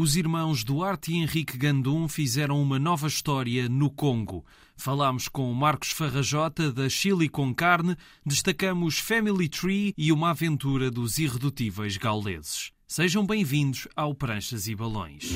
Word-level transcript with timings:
Os 0.00 0.14
irmãos 0.14 0.62
Duarte 0.62 1.10
e 1.10 1.16
Henrique 1.16 1.58
Gandum 1.58 2.06
fizeram 2.06 2.62
uma 2.62 2.78
nova 2.78 3.08
história 3.08 3.68
no 3.68 3.90
Congo. 3.90 4.46
Falámos 4.76 5.26
com 5.26 5.52
Marcos 5.52 5.90
Farrajota 5.90 6.70
da 6.70 6.88
Chile 6.88 7.28
com 7.28 7.52
Carne, 7.52 7.96
destacamos 8.24 9.00
Family 9.00 9.48
Tree 9.48 9.92
e 9.98 10.12
uma 10.12 10.30
aventura 10.30 10.88
dos 10.88 11.18
irredutíveis 11.18 11.96
gauleses. 11.96 12.70
Sejam 12.86 13.26
bem-vindos 13.26 13.88
ao 13.96 14.14
Pranchas 14.14 14.68
e 14.68 14.76
Balões. 14.76 15.34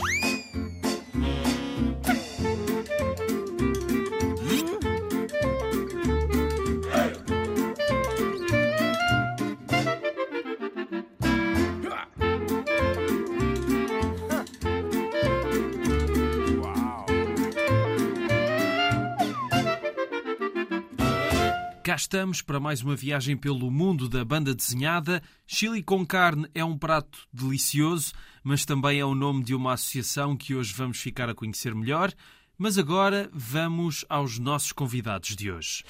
Estamos 22.12 22.42
para 22.42 22.60
mais 22.60 22.82
uma 22.82 22.94
viagem 22.94 23.38
pelo 23.38 23.70
mundo 23.70 24.06
da 24.06 24.22
banda 24.22 24.54
desenhada. 24.54 25.22
Chili 25.46 25.82
com 25.82 26.04
carne 26.04 26.46
é 26.54 26.62
um 26.62 26.76
prato 26.76 27.26
delicioso, 27.32 28.12
mas 28.44 28.66
também 28.66 29.00
é 29.00 29.04
o 29.04 29.14
nome 29.14 29.42
de 29.42 29.54
uma 29.54 29.72
associação 29.72 30.36
que 30.36 30.54
hoje 30.54 30.74
vamos 30.74 30.98
ficar 30.98 31.30
a 31.30 31.34
conhecer 31.34 31.74
melhor. 31.74 32.12
Mas 32.58 32.76
agora 32.76 33.30
vamos 33.32 34.04
aos 34.10 34.38
nossos 34.38 34.72
convidados 34.72 35.34
de 35.34 35.50
hoje. 35.50 35.84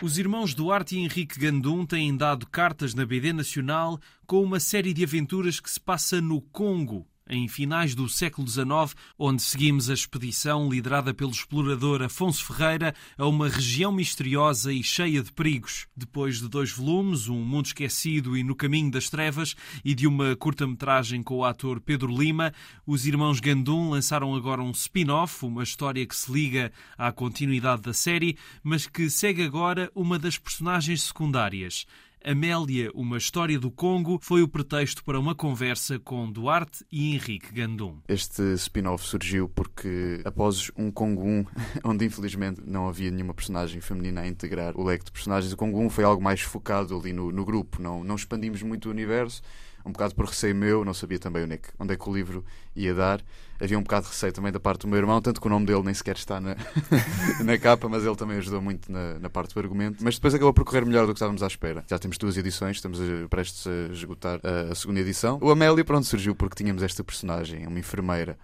Os 0.00 0.18
irmãos 0.18 0.54
Duarte 0.54 0.94
e 0.94 1.00
Henrique 1.00 1.36
Gandum 1.36 1.84
têm 1.84 2.16
dado 2.16 2.46
cartas 2.46 2.94
na 2.94 3.04
BD 3.04 3.32
Nacional 3.32 3.98
com 4.24 4.40
uma 4.40 4.60
série 4.60 4.94
de 4.94 5.02
aventuras 5.02 5.58
que 5.58 5.68
se 5.68 5.80
passa 5.80 6.20
no 6.20 6.40
Congo, 6.40 7.04
em 7.28 7.46
finais 7.48 7.94
do 7.94 8.08
século 8.08 8.48
XIX, 8.48 8.94
onde 9.18 9.42
seguimos 9.42 9.90
a 9.90 9.94
expedição 9.94 10.68
liderada 10.68 11.12
pelo 11.12 11.30
explorador 11.30 12.02
Afonso 12.02 12.44
Ferreira 12.44 12.94
a 13.16 13.26
uma 13.26 13.48
região 13.48 13.92
misteriosa 13.92 14.72
e 14.72 14.82
cheia 14.82 15.22
de 15.22 15.32
perigos. 15.32 15.86
Depois 15.96 16.40
de 16.40 16.48
dois 16.48 16.70
volumes, 16.70 17.28
Um 17.28 17.44
Mundo 17.44 17.66
Esquecido 17.66 18.36
e 18.36 18.42
No 18.42 18.54
Caminho 18.54 18.90
das 18.90 19.08
Trevas, 19.10 19.54
e 19.84 19.94
de 19.94 20.06
uma 20.06 20.34
curta-metragem 20.36 21.22
com 21.22 21.36
o 21.36 21.44
ator 21.44 21.80
Pedro 21.80 22.16
Lima, 22.16 22.52
os 22.86 23.06
irmãos 23.06 23.40
Gandum 23.40 23.90
lançaram 23.90 24.34
agora 24.34 24.62
um 24.62 24.70
spin-off, 24.70 25.44
uma 25.44 25.62
história 25.62 26.06
que 26.06 26.16
se 26.16 26.32
liga 26.32 26.72
à 26.96 27.12
continuidade 27.12 27.82
da 27.82 27.92
série, 27.92 28.36
mas 28.62 28.86
que 28.86 29.10
segue 29.10 29.42
agora 29.42 29.90
uma 29.94 30.18
das 30.18 30.38
personagens 30.38 31.02
secundárias. 31.02 31.86
Amélia, 32.24 32.90
uma 32.94 33.16
história 33.16 33.58
do 33.58 33.70
Congo, 33.70 34.18
foi 34.20 34.42
o 34.42 34.48
pretexto 34.48 35.04
para 35.04 35.18
uma 35.18 35.34
conversa 35.34 35.98
com 35.98 36.30
Duarte 36.30 36.84
e 36.90 37.14
Henrique 37.14 37.52
Gandum. 37.52 37.98
Este 38.08 38.42
spin-off 38.54 39.04
surgiu 39.04 39.48
porque, 39.48 40.20
após 40.24 40.70
um 40.76 40.90
Congo 40.90 41.22
1, 41.22 41.44
onde 41.84 42.04
infelizmente 42.04 42.60
não 42.64 42.88
havia 42.88 43.10
nenhuma 43.10 43.34
personagem 43.34 43.80
feminina 43.80 44.22
a 44.22 44.28
integrar 44.28 44.76
o 44.76 44.84
leque 44.84 45.04
de 45.04 45.12
personagens, 45.12 45.52
o 45.52 45.56
Congo 45.56 45.80
1 45.80 45.90
foi 45.90 46.04
algo 46.04 46.22
mais 46.22 46.40
focado 46.40 46.98
ali 46.98 47.12
no, 47.12 47.30
no 47.30 47.44
grupo, 47.44 47.80
não, 47.80 48.02
não 48.02 48.16
expandimos 48.16 48.62
muito 48.62 48.86
o 48.86 48.90
universo 48.90 49.42
um 49.88 49.92
bocado 49.92 50.14
por 50.14 50.26
receio 50.26 50.54
meu, 50.54 50.84
não 50.84 50.92
sabia 50.92 51.18
também 51.18 51.44
onde 51.44 51.54
é, 51.54 51.56
que, 51.56 51.68
onde 51.78 51.94
é 51.94 51.96
que 51.96 52.08
o 52.08 52.12
livro 52.12 52.44
ia 52.76 52.94
dar. 52.94 53.22
Havia 53.60 53.78
um 53.78 53.82
bocado 53.82 54.04
de 54.04 54.12
receio 54.12 54.32
também 54.32 54.52
da 54.52 54.60
parte 54.60 54.82
do 54.82 54.88
meu 54.88 54.98
irmão, 54.98 55.20
tanto 55.20 55.40
que 55.40 55.46
o 55.46 55.50
nome 55.50 55.66
dele 55.66 55.82
nem 55.82 55.94
sequer 55.94 56.16
está 56.16 56.40
na, 56.40 56.54
na 57.42 57.58
capa, 57.58 57.88
mas 57.88 58.04
ele 58.04 58.14
também 58.14 58.36
ajudou 58.36 58.60
muito 58.60 58.92
na, 58.92 59.18
na, 59.18 59.30
parte 59.30 59.54
do 59.54 59.60
argumento. 59.60 60.04
Mas 60.04 60.16
depois 60.16 60.34
acabou 60.34 60.52
por 60.52 60.64
correr 60.64 60.84
melhor 60.84 61.06
do 61.06 61.12
que 61.12 61.16
estávamos 61.16 61.42
à 61.42 61.46
espera. 61.46 61.82
Já 61.88 61.98
temos 61.98 62.18
duas 62.18 62.36
edições, 62.36 62.76
estamos 62.76 63.00
prestes 63.30 63.66
a 63.66 63.92
esgotar 63.92 64.40
a, 64.44 64.72
a 64.72 64.74
segunda 64.74 65.00
edição. 65.00 65.38
O 65.42 65.50
Amélia, 65.50 65.84
pronto, 65.84 66.06
surgiu 66.06 66.34
porque 66.34 66.54
tínhamos 66.54 66.82
esta 66.82 67.02
personagem, 67.02 67.66
uma 67.66 67.78
enfermeira 67.78 68.38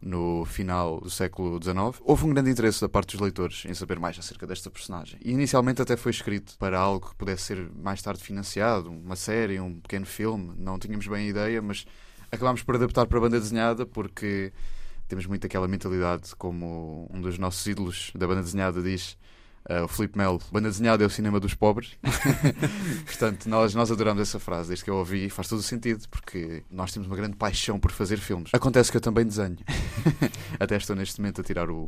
no 0.00 0.44
final 0.46 1.00
do 1.00 1.10
século 1.10 1.62
XIX. 1.62 2.00
Houve 2.02 2.24
um 2.24 2.30
grande 2.30 2.50
interesse 2.50 2.80
da 2.80 2.88
parte 2.88 3.12
dos 3.12 3.20
leitores 3.20 3.64
em 3.66 3.74
saber 3.74 3.98
mais 3.98 4.18
acerca 4.18 4.46
desta 4.46 4.70
personagem. 4.70 5.18
E 5.22 5.30
inicialmente 5.30 5.82
até 5.82 5.96
foi 5.96 6.10
escrito 6.10 6.56
para 6.58 6.78
algo 6.78 7.10
que 7.10 7.16
pudesse 7.16 7.42
ser 7.42 7.70
mais 7.74 8.00
tarde 8.00 8.22
financiado, 8.22 8.90
uma 8.90 9.16
série, 9.16 9.60
um 9.60 9.78
pequeno 9.80 10.06
filme. 10.06 10.54
Não 10.56 10.78
tínhamos 10.78 11.06
bem 11.06 11.26
a 11.26 11.30
ideia, 11.30 11.60
mas 11.60 11.84
acabámos 12.32 12.62
por 12.62 12.76
adaptar 12.76 13.06
para 13.06 13.18
a 13.18 13.20
banda 13.20 13.38
desenhada 13.38 13.84
porque 13.84 14.52
temos 15.06 15.26
muito 15.26 15.46
aquela 15.46 15.66
mentalidade, 15.66 16.34
como 16.36 17.08
um 17.12 17.20
dos 17.20 17.36
nossos 17.36 17.66
ídolos 17.66 18.12
da 18.14 18.26
banda 18.26 18.42
desenhada 18.42 18.80
diz 18.80 19.18
Uh, 19.68 19.84
o 19.84 19.88
Felipe 19.88 20.16
Melo, 20.16 20.40
banda 20.50 20.68
desenhada 20.68 21.04
é 21.04 21.06
o 21.06 21.10
cinema 21.10 21.38
dos 21.38 21.54
pobres. 21.54 21.96
Portanto, 23.04 23.48
nós, 23.48 23.74
nós 23.74 23.90
adoramos 23.90 24.22
essa 24.22 24.40
frase, 24.40 24.68
desde 24.68 24.84
que 24.84 24.90
eu 24.90 24.96
ouvi, 24.96 25.28
faz 25.28 25.48
todo 25.48 25.58
o 25.58 25.62
sentido, 25.62 26.08
porque 26.08 26.64
nós 26.70 26.92
temos 26.92 27.06
uma 27.06 27.14
grande 27.14 27.36
paixão 27.36 27.78
por 27.78 27.92
fazer 27.92 28.16
filmes. 28.16 28.50
Acontece 28.54 28.90
que 28.90 28.96
eu 28.96 29.00
também 29.00 29.24
desenho. 29.24 29.58
Até 30.58 30.76
estou 30.76 30.96
neste 30.96 31.20
momento 31.20 31.42
a 31.42 31.44
tirar 31.44 31.70
o, 31.70 31.82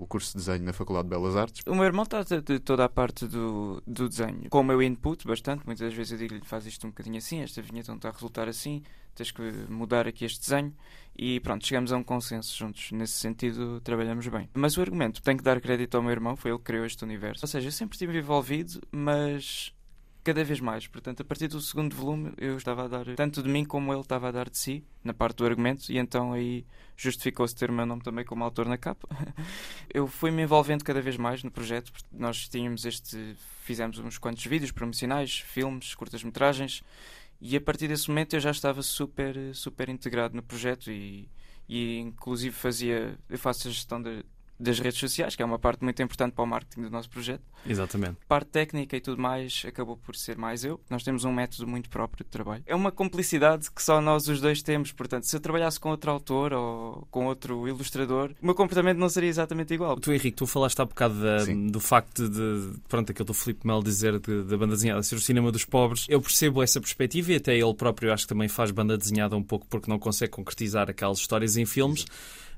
o, 0.00 0.06
curso 0.08 0.32
de 0.32 0.44
desenho 0.44 0.64
na 0.64 0.72
Faculdade 0.72 1.08
de 1.08 1.10
Belas 1.10 1.36
Artes. 1.36 1.62
O 1.66 1.74
meu 1.74 1.84
irmão 1.84 2.02
está 2.02 2.22
de 2.22 2.58
toda 2.58 2.84
a 2.84 2.88
parte 2.88 3.26
do, 3.26 3.82
do 3.86 4.08
desenho, 4.08 4.50
com 4.50 4.60
o 4.60 4.64
meu 4.64 4.82
input 4.82 5.26
bastante. 5.26 5.64
Muitas 5.64 5.94
vezes 5.94 6.12
eu 6.12 6.18
digo-lhe: 6.18 6.44
faz 6.44 6.66
isto 6.66 6.86
um 6.86 6.90
bocadinho 6.90 7.18
assim, 7.18 7.40
esta 7.40 7.62
vinheta 7.62 7.92
não 7.92 7.96
está 7.96 8.08
a 8.08 8.12
resultar 8.12 8.48
assim, 8.48 8.82
tens 9.14 9.30
que 9.30 9.42
mudar 9.68 10.06
aqui 10.06 10.24
este 10.24 10.40
desenho. 10.40 10.74
E 11.16 11.40
pronto, 11.40 11.66
chegamos 11.66 11.92
a 11.92 11.96
um 11.96 12.02
consenso 12.02 12.56
juntos. 12.56 12.90
Nesse 12.92 13.14
sentido, 13.14 13.80
trabalhamos 13.82 14.26
bem. 14.28 14.48
Mas 14.54 14.76
o 14.76 14.80
argumento, 14.80 15.22
tenho 15.22 15.38
que 15.38 15.44
dar 15.44 15.60
crédito 15.60 15.94
ao 15.94 16.02
meu 16.02 16.12
irmão, 16.12 16.36
foi 16.36 16.50
ele 16.50 16.58
que 16.58 16.64
criou 16.64 16.86
este 16.86 17.04
universo. 17.04 17.44
Ou 17.44 17.48
seja, 17.48 17.68
eu 17.68 17.72
sempre 17.72 17.94
estive 17.94 18.18
envolvido, 18.18 18.80
mas 18.90 19.74
cada 20.24 20.44
vez 20.44 20.60
mais. 20.60 20.86
Portanto, 20.86 21.20
a 21.20 21.24
partir 21.24 21.48
do 21.48 21.60
segundo 21.60 21.94
volume, 21.94 22.32
eu 22.38 22.56
estava 22.56 22.84
a 22.84 22.88
dar 22.88 23.04
tanto 23.14 23.42
de 23.42 23.48
mim 23.48 23.64
como 23.64 23.92
ele 23.92 24.00
estava 24.00 24.28
a 24.28 24.30
dar 24.30 24.48
de 24.48 24.56
si, 24.56 24.84
na 25.02 25.12
parte 25.12 25.38
do 25.38 25.46
argumento, 25.46 25.90
e 25.90 25.98
então 25.98 26.32
aí 26.32 26.64
justificou-se 26.96 27.54
ter 27.54 27.70
o 27.70 27.72
meu 27.72 27.84
nome 27.84 28.02
também 28.02 28.24
como 28.24 28.44
autor 28.44 28.66
na 28.66 28.78
capa. 28.78 29.08
eu 29.92 30.06
fui-me 30.06 30.42
envolvendo 30.42 30.84
cada 30.84 31.02
vez 31.02 31.16
mais 31.16 31.42
no 31.42 31.50
projeto. 31.50 31.92
Nós 32.10 32.48
tínhamos 32.48 32.84
este. 32.84 33.36
Fizemos 33.62 33.98
uns 33.98 34.18
quantos 34.18 34.44
vídeos 34.44 34.72
promocionais, 34.72 35.38
filmes, 35.38 35.94
curtas-metragens 35.94 36.82
e 37.44 37.56
a 37.56 37.60
partir 37.60 37.88
desse 37.88 38.08
momento 38.08 38.34
eu 38.34 38.40
já 38.40 38.52
estava 38.52 38.82
super, 38.82 39.36
super 39.52 39.88
integrado 39.88 40.36
no 40.36 40.42
projeto 40.44 40.92
e, 40.92 41.28
e 41.68 41.98
inclusive 41.98 42.54
fazia, 42.54 43.18
eu 43.28 43.36
faço 43.36 43.66
a 43.66 43.70
gestão 43.72 44.00
de, 44.00 44.24
das 44.62 44.78
redes 44.78 44.98
sociais, 44.98 45.36
que 45.36 45.42
é 45.42 45.44
uma 45.44 45.58
parte 45.58 45.82
muito 45.82 46.00
importante 46.02 46.32
para 46.32 46.44
o 46.44 46.46
marketing 46.46 46.82
do 46.82 46.90
nosso 46.90 47.10
projeto. 47.10 47.42
Exatamente. 47.66 48.16
Parte 48.26 48.48
técnica 48.48 48.96
e 48.96 49.00
tudo 49.00 49.20
mais 49.20 49.62
acabou 49.66 49.96
por 49.96 50.16
ser 50.16 50.36
mais 50.36 50.64
eu. 50.64 50.80
Nós 50.88 51.02
temos 51.02 51.24
um 51.24 51.32
método 51.32 51.66
muito 51.66 51.90
próprio 51.90 52.24
de 52.24 52.30
trabalho. 52.30 52.62
É 52.66 52.74
uma 52.74 52.92
complicidade 52.92 53.70
que 53.70 53.82
só 53.82 54.00
nós 54.00 54.28
os 54.28 54.40
dois 54.40 54.62
temos. 54.62 54.92
Portanto, 54.92 55.24
se 55.24 55.36
eu 55.36 55.40
trabalhasse 55.40 55.78
com 55.78 55.90
outro 55.90 56.10
autor 56.10 56.52
ou 56.52 57.06
com 57.10 57.26
outro 57.26 57.68
ilustrador, 57.68 58.30
o 58.40 58.46
meu 58.46 58.54
comportamento 58.54 58.98
não 58.98 59.08
seria 59.08 59.28
exatamente 59.28 59.74
igual. 59.74 59.96
Tu, 59.96 60.12
Henrique, 60.12 60.36
tu 60.36 60.46
falaste 60.46 60.80
há 60.80 60.84
bocado 60.84 61.20
da, 61.20 61.44
do 61.70 61.80
facto 61.80 62.28
de, 62.28 62.78
pronto, 62.88 63.10
aquilo 63.10 63.26
do 63.26 63.34
Filipe 63.34 63.66
Mel 63.66 63.82
dizer 63.82 64.18
da 64.18 64.56
banda 64.56 64.74
desenhada 64.74 65.02
ser 65.02 65.16
o 65.16 65.20
cinema 65.20 65.50
dos 65.50 65.64
pobres. 65.64 66.06
Eu 66.08 66.20
percebo 66.20 66.62
essa 66.62 66.80
perspectiva 66.80 67.32
e 67.32 67.36
até 67.36 67.56
ele 67.56 67.74
próprio 67.74 68.12
acho 68.12 68.24
que 68.24 68.28
também 68.28 68.48
faz 68.48 68.70
banda 68.70 68.96
desenhada 68.96 69.36
um 69.36 69.42
pouco 69.42 69.66
porque 69.66 69.90
não 69.90 69.98
consegue 69.98 70.32
concretizar 70.32 70.88
aquelas 70.88 71.18
histórias 71.18 71.56
em 71.56 71.66
filmes. 71.66 72.06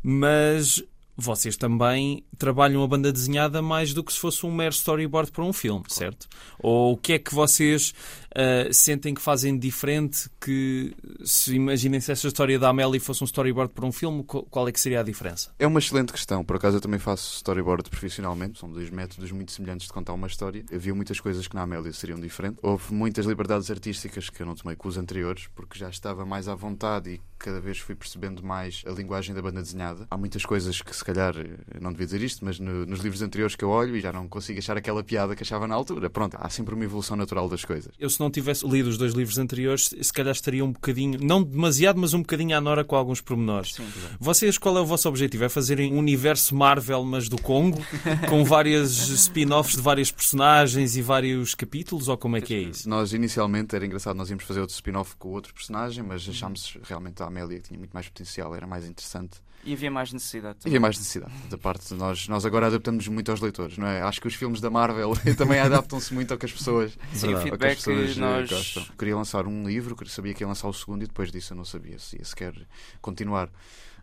Mas 0.02 0.84
vocês 1.16 1.56
também 1.56 2.24
trabalham 2.38 2.82
a 2.82 2.86
banda 2.86 3.12
desenhada 3.12 3.62
mais 3.62 3.94
do 3.94 4.02
que 4.02 4.12
se 4.12 4.18
fosse 4.18 4.44
um 4.44 4.52
mero 4.52 4.74
storyboard 4.74 5.30
para 5.30 5.44
um 5.44 5.52
filme, 5.52 5.84
certo? 5.88 6.26
Ou 6.58 6.92
o 6.92 6.96
que 6.96 7.14
é 7.14 7.18
que 7.18 7.34
vocês 7.34 7.94
uh, 8.34 8.72
sentem 8.72 9.14
que 9.14 9.20
fazem 9.20 9.58
diferente 9.58 10.28
que 10.40 10.94
se 11.24 11.54
imaginem 11.54 12.00
se 12.00 12.12
essa 12.12 12.26
história 12.26 12.58
da 12.58 12.68
Amélie 12.68 13.00
fosse 13.00 13.22
um 13.22 13.26
storyboard 13.26 13.72
para 13.72 13.86
um 13.86 13.92
filme, 13.92 14.24
qual 14.24 14.68
é 14.68 14.72
que 14.72 14.80
seria 14.80 15.00
a 15.00 15.02
diferença? 15.02 15.52
É 15.58 15.66
uma 15.66 15.78
excelente 15.78 16.12
questão. 16.12 16.44
Por 16.44 16.56
acaso 16.56 16.76
eu 16.76 16.80
também 16.80 16.98
faço 16.98 17.36
storyboard 17.36 17.88
profissionalmente. 17.88 18.58
São 18.58 18.70
dois 18.70 18.90
métodos 18.90 19.30
muito 19.32 19.52
semelhantes 19.52 19.86
de 19.86 19.92
contar 19.92 20.12
uma 20.12 20.26
história. 20.26 20.64
Havia 20.72 20.94
muitas 20.94 21.20
coisas 21.20 21.46
que 21.46 21.54
na 21.54 21.62
Amélia 21.62 21.92
seriam 21.92 22.18
diferentes. 22.18 22.58
Houve 22.62 22.92
muitas 22.92 23.26
liberdades 23.26 23.70
artísticas 23.70 24.28
que 24.30 24.42
eu 24.42 24.46
não 24.46 24.54
tomei 24.54 24.76
com 24.76 24.88
os 24.88 24.96
anteriores, 24.96 25.48
porque 25.54 25.78
já 25.78 25.88
estava 25.88 26.24
mais 26.24 26.48
à 26.48 26.54
vontade 26.54 27.10
e 27.10 27.20
cada 27.38 27.60
vez 27.60 27.78
fui 27.78 27.94
percebendo 27.94 28.42
mais 28.42 28.82
a 28.86 28.90
linguagem 28.90 29.34
da 29.34 29.42
banda 29.42 29.60
desenhada. 29.60 30.06
Há 30.10 30.16
muitas 30.16 30.44
coisas 30.44 30.80
que 30.80 30.94
se 30.94 31.04
calhar 31.04 31.34
não 31.80 31.92
devia 31.92 32.06
dizer 32.06 32.22
isto, 32.22 32.44
mas 32.44 32.58
no, 32.58 32.86
nos 32.86 33.00
livros 33.00 33.22
anteriores 33.22 33.54
que 33.54 33.64
eu 33.64 33.68
olho 33.68 33.96
e 33.96 34.00
já 34.00 34.12
não 34.12 34.28
consigo 34.28 34.58
achar 34.58 34.76
aquela 34.76 35.04
piada 35.04 35.36
que 35.36 35.42
achava 35.42 35.66
na 35.66 35.74
altura. 35.74 36.08
Pronto, 36.08 36.36
há 36.40 36.48
sempre 36.48 36.74
uma 36.74 36.84
evolução 36.84 37.16
natural 37.16 37.48
das 37.48 37.64
coisas. 37.64 37.92
Eu 37.98 38.08
se 38.08 38.18
não 38.24 38.30
tivesse 38.30 38.66
lido 38.66 38.88
os 38.88 38.98
dois 38.98 39.12
livros 39.12 39.38
anteriores, 39.38 39.94
se 40.00 40.12
calhar 40.12 40.32
estaria 40.32 40.64
um 40.64 40.72
bocadinho, 40.72 41.18
não 41.22 41.42
demasiado, 41.42 42.00
mas 42.00 42.14
um 42.14 42.20
bocadinho 42.20 42.56
à 42.56 42.60
nora 42.60 42.84
com 42.84 42.96
alguns 42.96 43.20
pormenores. 43.20 43.74
Sim, 43.74 43.86
Vocês, 44.18 44.58
qual 44.58 44.76
é 44.78 44.80
o 44.80 44.86
vosso 44.86 45.08
objetivo? 45.08 45.44
É 45.44 45.48
fazerem 45.48 45.92
um 45.92 45.98
universo 45.98 46.54
Marvel, 46.54 47.04
mas 47.04 47.28
do 47.28 47.40
Congo, 47.40 47.80
com 48.28 48.44
várias 48.44 49.08
spin-offs 49.08 49.76
de 49.76 49.82
várias 49.82 50.10
personagens 50.10 50.96
e 50.96 51.02
vários 51.02 51.54
capítulos, 51.54 52.08
ou 52.08 52.16
como 52.16 52.36
é 52.36 52.40
que 52.40 52.54
é 52.54 52.58
isso? 52.58 52.88
Nós, 52.88 53.12
inicialmente, 53.12 53.76
era 53.76 53.84
engraçado, 53.84 54.16
nós 54.16 54.30
íamos 54.30 54.44
fazer 54.44 54.60
outro 54.60 54.74
spin-off 54.74 55.14
com 55.16 55.28
outro 55.30 55.52
personagem, 55.52 56.02
mas 56.02 56.28
achámos 56.28 56.78
realmente 56.82 57.22
a 57.22 57.26
Amélia 57.26 57.58
que 57.58 57.68
tinha 57.68 57.78
muito 57.78 57.92
mais 57.92 58.08
potencial, 58.08 58.54
era 58.54 58.66
mais 58.66 58.86
interessante. 58.86 59.40
E 59.64 59.72
havia 59.72 59.90
mais 59.90 60.12
necessidade. 60.12 60.58
Também. 60.58 60.72
Havia 60.72 60.80
mais 60.80 60.98
necessidade 60.98 61.32
da 61.48 61.58
parte 61.58 61.88
de 61.88 61.94
nós. 61.94 62.28
Nós 62.28 62.44
agora 62.44 62.66
adaptamos 62.66 63.08
muito 63.08 63.30
aos 63.30 63.40
leitores, 63.40 63.78
não 63.78 63.86
é? 63.86 64.02
Acho 64.02 64.20
que 64.20 64.28
os 64.28 64.34
filmes 64.34 64.60
da 64.60 64.70
Marvel 64.70 65.12
também 65.36 65.58
adaptam-se 65.58 66.12
muito 66.12 66.32
ao 66.32 66.38
que 66.38 66.46
as 66.46 66.52
pessoas. 66.52 66.92
Sim, 67.12 67.34
o 67.34 67.40
feedback 67.40 67.76
pessoas 67.76 68.14
Jorge 68.14 68.20
nós... 68.20 68.50
Costa. 68.50 68.92
Queria 68.98 69.16
lançar 69.16 69.46
um 69.46 69.66
livro, 69.66 69.96
sabia 70.06 70.34
que 70.34 70.42
ia 70.42 70.48
lançar 70.48 70.68
o 70.68 70.72
segundo 70.72 71.02
e 71.02 71.06
depois 71.06 71.32
disso 71.32 71.52
eu 71.52 71.56
não 71.56 71.64
sabia 71.64 71.98
se 71.98 72.16
ia 72.18 72.24
sequer 72.24 72.54
continuar. 73.00 73.50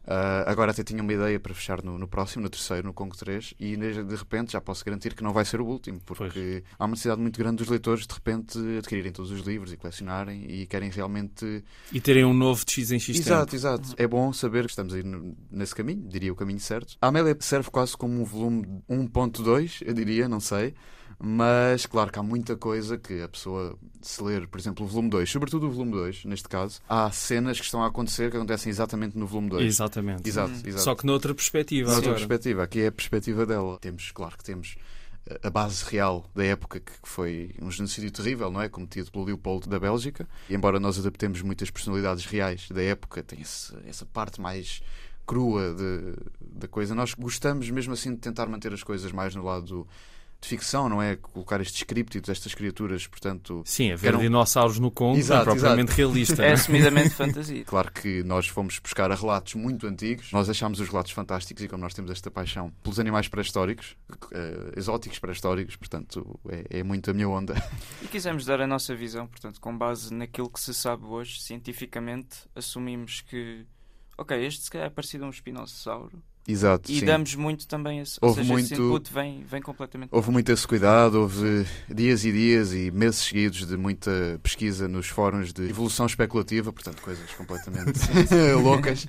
Uh, 0.03 0.47
agora 0.47 0.71
até 0.71 0.83
tinha 0.83 1.01
uma 1.01 1.13
ideia 1.13 1.39
para 1.39 1.53
fechar 1.53 1.83
no, 1.83 1.97
no, 1.97 2.07
próximo, 2.07 2.41
no 2.43 2.49
terceiro, 2.49 2.87
no 2.87 2.93
Congo 2.93 3.15
3, 3.15 3.53
e 3.59 3.77
de 3.77 4.15
repente 4.15 4.53
já 4.53 4.61
posso 4.61 4.83
garantir 4.83 5.13
que 5.13 5.23
não 5.23 5.31
vai 5.31 5.45
ser 5.45 5.61
o 5.61 5.65
último, 5.65 5.99
porque 6.05 6.63
pois. 6.63 6.63
há 6.79 6.85
uma 6.85 6.91
necessidade 6.91 7.21
muito 7.21 7.37
grande 7.37 7.57
dos 7.57 7.67
leitores 7.67 8.07
de 8.07 8.13
repente 8.13 8.57
adquirirem 8.79 9.11
todos 9.11 9.31
os 9.31 9.41
livros 9.41 9.71
e 9.71 9.77
colecionarem 9.77 10.49
e 10.49 10.65
querem 10.65 10.89
realmente. 10.89 11.63
E 11.91 12.01
terem 12.01 12.25
um 12.25 12.33
novo 12.33 12.65
de 12.65 12.71
X 12.71 12.91
em 12.91 12.99
X 12.99 13.19
Exato, 13.19 13.45
tempo. 13.45 13.55
exato. 13.55 13.93
É 13.95 14.07
bom 14.07 14.33
saber 14.33 14.65
que 14.65 14.71
estamos 14.71 14.93
aí 14.93 15.03
nesse 15.51 15.75
caminho, 15.75 16.07
diria 16.07 16.33
o 16.33 16.35
caminho 16.35 16.59
certo. 16.59 16.97
A 16.99 17.07
Amélia 17.07 17.37
serve 17.39 17.69
quase 17.69 17.95
como 17.95 18.19
um 18.19 18.25
volume 18.25 18.81
1.2, 18.89 19.83
eu 19.85 19.93
diria, 19.93 20.27
não 20.27 20.39
sei. 20.39 20.73
Mas 21.23 21.85
claro 21.85 22.11
que 22.11 22.17
há 22.17 22.23
muita 22.23 22.57
coisa 22.57 22.97
que 22.97 23.21
a 23.21 23.29
pessoa, 23.29 23.77
se 24.01 24.23
ler, 24.23 24.47
por 24.47 24.59
exemplo, 24.59 24.83
o 24.83 24.89
volume 24.89 25.07
2, 25.11 25.29
sobretudo 25.29 25.67
o 25.67 25.69
volume 25.69 25.91
2, 25.91 26.25
neste 26.25 26.49
caso, 26.49 26.81
há 26.89 27.11
cenas 27.11 27.59
que 27.59 27.65
estão 27.65 27.83
a 27.83 27.87
acontecer 27.87 28.31
que 28.31 28.37
acontecem 28.37 28.71
exatamente 28.71 29.15
no 29.15 29.27
volume 29.27 29.49
2. 29.51 29.65
Exatamente. 29.65 30.27
Exato, 30.27 30.51
hum. 30.51 30.61
exato. 30.65 30.83
Só 30.83 30.95
que 30.95 31.05
noutra 31.05 31.35
perspectiva. 31.35 31.91
Noutra 31.91 32.13
perspectiva. 32.13 32.63
Aqui 32.63 32.81
é 32.81 32.87
a 32.87 32.91
perspectiva 32.91 33.45
dela. 33.45 33.77
Temos, 33.79 34.11
claro 34.11 34.35
que 34.35 34.43
temos 34.43 34.75
eh, 35.27 35.39
a 35.43 35.49
base 35.51 35.85
real 35.85 36.25
da 36.33 36.43
época 36.43 36.79
que 36.79 36.91
foi 37.03 37.53
um 37.61 37.69
genocídio 37.69 38.09
terrível, 38.09 38.49
não 38.49 38.59
é? 38.59 38.67
Cometido 38.67 39.11
pelo 39.11 39.25
Leopoldo 39.25 39.69
da 39.69 39.79
Bélgica. 39.79 40.27
E 40.49 40.55
embora 40.55 40.79
nós 40.79 40.97
adaptemos 40.97 41.43
muitas 41.43 41.69
personalidades 41.69 42.25
reais 42.25 42.67
da 42.69 42.81
época, 42.81 43.21
tem 43.21 43.41
esse, 43.41 43.77
essa 43.85 44.07
parte 44.07 44.41
mais 44.41 44.81
crua 45.23 45.75
da 46.41 46.67
coisa. 46.67 46.95
Nós 46.95 47.13
gostamos 47.13 47.69
mesmo 47.69 47.93
assim 47.93 48.11
de 48.15 48.17
tentar 48.17 48.47
manter 48.47 48.73
as 48.73 48.81
coisas 48.81 49.11
mais 49.11 49.35
no 49.35 49.43
lado 49.43 49.87
de 50.41 50.47
ficção, 50.47 50.89
não 50.89 51.01
é? 51.01 51.15
Colocar 51.15 51.61
estes 51.61 51.83
críptidos, 51.83 52.29
estas 52.29 52.55
criaturas, 52.55 53.05
portanto. 53.05 53.61
Sim, 53.63 53.91
haver 53.91 54.09
eram... 54.09 54.19
dinossauros 54.19 54.79
no 54.79 54.89
Congo 54.89 55.17
exato, 55.17 55.41
é 55.49 55.53
propriamente 55.53 55.91
exato. 55.91 55.97
realista. 55.97 56.43
é 56.43 56.53
assumidamente 56.53 57.09
fantasia. 57.11 57.63
Claro 57.63 57.91
que 57.91 58.23
nós 58.23 58.47
fomos 58.47 58.79
buscar 58.79 59.11
a 59.11 59.15
relatos 59.15 59.53
muito 59.53 59.85
antigos, 59.85 60.31
nós 60.31 60.49
achámos 60.49 60.79
os 60.79 60.89
relatos 60.89 61.11
fantásticos 61.11 61.63
e 61.63 61.67
como 61.67 61.83
nós 61.83 61.93
temos 61.93 62.09
esta 62.09 62.31
paixão 62.31 62.71
pelos 62.81 62.99
animais 62.99 63.27
pré-históricos, 63.27 63.95
uh, 64.09 64.77
exóticos 64.77 65.19
pré-históricos, 65.19 65.75
portanto 65.75 66.39
é, 66.49 66.79
é 66.79 66.83
muito 66.83 67.11
a 67.11 67.13
minha 67.13 67.29
onda. 67.29 67.53
E 68.01 68.07
quisemos 68.07 68.43
dar 68.43 68.59
a 68.61 68.67
nossa 68.67 68.95
visão, 68.95 69.27
portanto, 69.27 69.61
com 69.61 69.77
base 69.77 70.11
naquilo 70.11 70.49
que 70.49 70.59
se 70.59 70.73
sabe 70.73 71.05
hoje, 71.05 71.39
cientificamente, 71.39 72.49
assumimos 72.55 73.21
que, 73.21 73.65
ok, 74.17 74.43
este 74.43 74.63
se 74.63 74.71
calhar 74.71 74.87
é 74.87 74.89
parecido 74.89 75.25
a 75.25 75.27
um 75.27 75.29
espinossauro 75.29 76.21
Exato, 76.47 76.91
e 76.91 76.99
sim. 76.99 77.05
damos 77.05 77.35
muito 77.35 77.67
também 77.67 77.99
esse, 77.99 78.17
houve 78.19 78.41
seja, 78.41 78.51
muito, 78.51 78.73
esse 78.73 78.81
input 78.81 79.13
vem, 79.13 79.43
vem 79.43 79.61
completamente 79.61 80.09
houve 80.11 80.31
muito 80.31 80.51
esse 80.51 80.67
cuidado 80.67 81.19
houve 81.21 81.67
dias 81.87 82.25
e 82.25 82.31
dias 82.31 82.73
e 82.73 82.89
meses 82.89 83.19
seguidos 83.19 83.67
de 83.67 83.77
muita 83.77 84.39
pesquisa 84.41 84.87
nos 84.87 85.07
fóruns 85.07 85.53
de 85.53 85.69
evolução 85.69 86.07
especulativa 86.07 86.73
portanto 86.73 86.99
coisas 87.03 87.31
completamente 87.33 87.99
loucas 88.61 89.05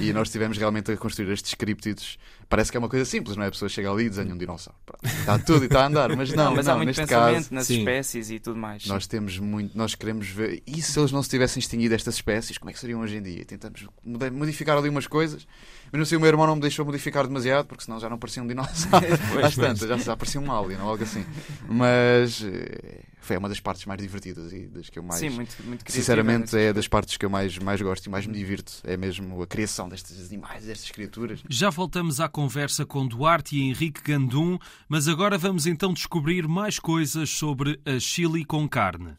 e 0.00 0.12
nós 0.12 0.28
estivemos 0.28 0.56
realmente 0.58 0.92
a 0.92 0.96
construir 0.96 1.32
estes 1.32 1.54
criptidos 1.54 2.18
parece 2.48 2.70
que 2.70 2.76
é 2.76 2.80
uma 2.80 2.88
coisa 2.88 3.04
simples 3.04 3.36
não 3.36 3.44
é 3.44 3.48
a 3.48 3.50
pessoa 3.50 3.68
chega 3.68 3.90
ali 3.90 4.04
e 4.04 4.08
desenha 4.08 4.34
um 4.34 4.38
dinossauro 4.38 4.78
está 5.04 5.38
tudo 5.38 5.64
e 5.64 5.66
está 5.66 5.82
a 5.82 5.86
andar 5.86 6.14
mas 6.16 6.32
não, 6.32 6.44
não 6.44 6.56
mas 6.56 6.66
não, 6.66 6.74
há 6.74 6.76
muito 6.76 6.96
pensamento 6.96 7.34
caso, 7.34 7.54
nas 7.54 7.66
sim. 7.66 7.78
espécies 7.78 8.30
e 8.30 8.38
tudo 8.38 8.58
mais 8.58 8.86
nós 8.86 9.06
temos 9.06 9.38
muito 9.38 9.76
nós 9.76 9.94
queremos 9.94 10.28
ver 10.28 10.62
e 10.66 10.80
se 10.82 10.98
eles 10.98 11.12
não 11.12 11.22
se 11.22 11.28
tivessem 11.28 11.60
extinguido 11.60 11.94
estas 11.94 12.14
espécies 12.14 12.58
como 12.58 12.70
é 12.70 12.72
que 12.72 12.78
seriam 12.78 13.00
hoje 13.00 13.16
em 13.16 13.22
dia 13.22 13.44
tentamos 13.44 13.86
modificar 14.04 14.76
ali 14.76 14.88
umas 14.88 15.06
coisas 15.06 15.46
mas 15.92 15.98
não 15.98 16.04
sei, 16.04 16.18
o 16.18 16.20
meu 16.20 16.28
irmão 16.28 16.46
não 16.46 16.56
me 16.56 16.60
deixou 16.60 16.84
modificar 16.84 17.26
demasiado, 17.26 17.66
porque 17.66 17.84
senão 17.84 18.00
já 18.00 18.08
não 18.08 18.18
parecia 18.18 18.42
um 18.42 18.46
dinossauro. 18.46 19.06
Às 19.44 19.54
tantas, 19.54 19.88
já, 19.88 19.96
já 19.96 20.16
parecia 20.16 20.40
um 20.40 20.52
alien 20.52 20.80
ou 20.80 20.88
algo 20.88 21.02
assim. 21.02 21.24
Mas 21.68 22.42
eh, 22.44 23.02
foi 23.26 23.36
uma 23.36 23.48
das 23.48 23.60
partes 23.60 23.84
mais 23.84 24.00
divertidas 24.00 24.52
e 24.52 24.66
das 24.68 24.88
que 24.88 24.98
eu 24.98 25.02
mais. 25.02 25.20
Sim, 25.20 25.30
muito, 25.30 25.54
muito 25.64 25.90
Sinceramente, 25.90 26.56
é 26.56 26.72
das 26.72 26.88
partes 26.88 27.16
que 27.16 27.26
eu 27.26 27.30
mais, 27.30 27.58
mais 27.58 27.82
gosto 27.82 28.06
e 28.06 28.08
mais 28.08 28.26
me 28.26 28.32
divirto. 28.32 28.72
É 28.84 28.96
mesmo 28.96 29.42
a 29.42 29.46
criação 29.46 29.88
destes 29.88 30.26
animais, 30.26 30.64
destas 30.64 30.90
criaturas. 30.90 31.42
Já 31.48 31.70
voltamos 31.70 32.20
à 32.20 32.28
conversa 32.28 32.86
com 32.86 33.06
Duarte 33.06 33.56
e 33.56 33.62
Henrique 33.62 34.00
Gandum, 34.02 34.58
mas 34.88 35.08
agora 35.08 35.36
vamos 35.36 35.66
então 35.66 35.92
descobrir 35.92 36.46
mais 36.46 36.78
coisas 36.78 37.30
sobre 37.30 37.80
a 37.84 37.98
Chile 37.98 38.44
com 38.44 38.68
carne. 38.68 39.16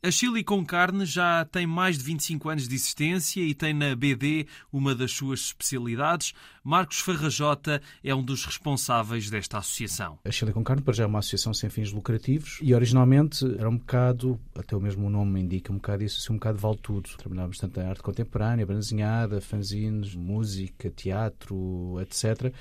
A 0.00 0.12
Chile 0.12 0.44
com 0.44 0.64
Carne 0.64 1.04
já 1.04 1.44
tem 1.44 1.66
mais 1.66 1.98
de 1.98 2.04
25 2.04 2.48
anos 2.48 2.68
de 2.68 2.74
existência 2.76 3.40
e 3.40 3.52
tem 3.52 3.74
na 3.74 3.96
BD 3.96 4.46
uma 4.72 4.94
das 4.94 5.10
suas 5.10 5.40
especialidades. 5.40 6.34
Marcos 6.68 6.98
Farrajota 6.98 7.80
é 8.04 8.14
um 8.14 8.22
dos 8.22 8.44
responsáveis 8.44 9.30
desta 9.30 9.56
associação. 9.56 10.18
A 10.22 10.30
Chile 10.30 10.52
com 10.52 10.62
Carne, 10.62 10.82
para 10.82 10.92
já, 10.92 11.04
é 11.04 11.06
uma 11.06 11.20
associação 11.20 11.54
sem 11.54 11.70
fins 11.70 11.90
lucrativos 11.90 12.58
e 12.60 12.74
originalmente 12.74 13.42
era 13.58 13.70
um 13.70 13.78
bocado, 13.78 14.38
até 14.54 14.76
o 14.76 14.80
mesmo 14.80 15.08
nome 15.08 15.40
indica, 15.40 15.72
um 15.72 15.76
bocado 15.76 16.04
isso, 16.04 16.18
assim, 16.18 16.34
um 16.34 16.36
bocado 16.36 16.58
vale 16.58 16.76
tudo. 16.76 17.08
Trabalhávamos 17.16 17.56
tanto 17.56 17.80
em 17.80 17.84
arte 17.84 18.02
contemporânea, 18.02 18.66
branzinhada, 18.66 19.40
fanzines, 19.40 20.14
música, 20.14 20.90
teatro, 20.90 21.98
etc. 22.02 22.52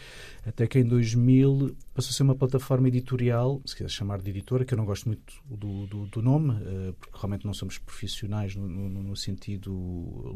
Até 0.46 0.68
que 0.68 0.80
em 0.80 0.86
2000 0.86 1.76
passou 1.94 2.12
a 2.12 2.14
ser 2.14 2.24
uma 2.24 2.36
plataforma 2.36 2.88
editorial, 2.88 3.62
se 3.66 3.76
quiser 3.76 3.90
chamar 3.90 4.22
de 4.22 4.30
editora, 4.30 4.64
que 4.64 4.74
eu 4.74 4.78
não 4.78 4.86
gosto 4.86 5.08
muito 5.08 5.34
do, 5.44 5.86
do, 5.86 6.06
do 6.06 6.22
nome, 6.22 6.56
eh, 6.64 6.94
porque 6.98 7.18
realmente 7.18 7.44
não 7.44 7.54
somos 7.54 7.78
profissionais 7.78 8.56
no, 8.56 8.68
no, 8.68 9.04
no 9.04 9.16
sentido 9.18 9.74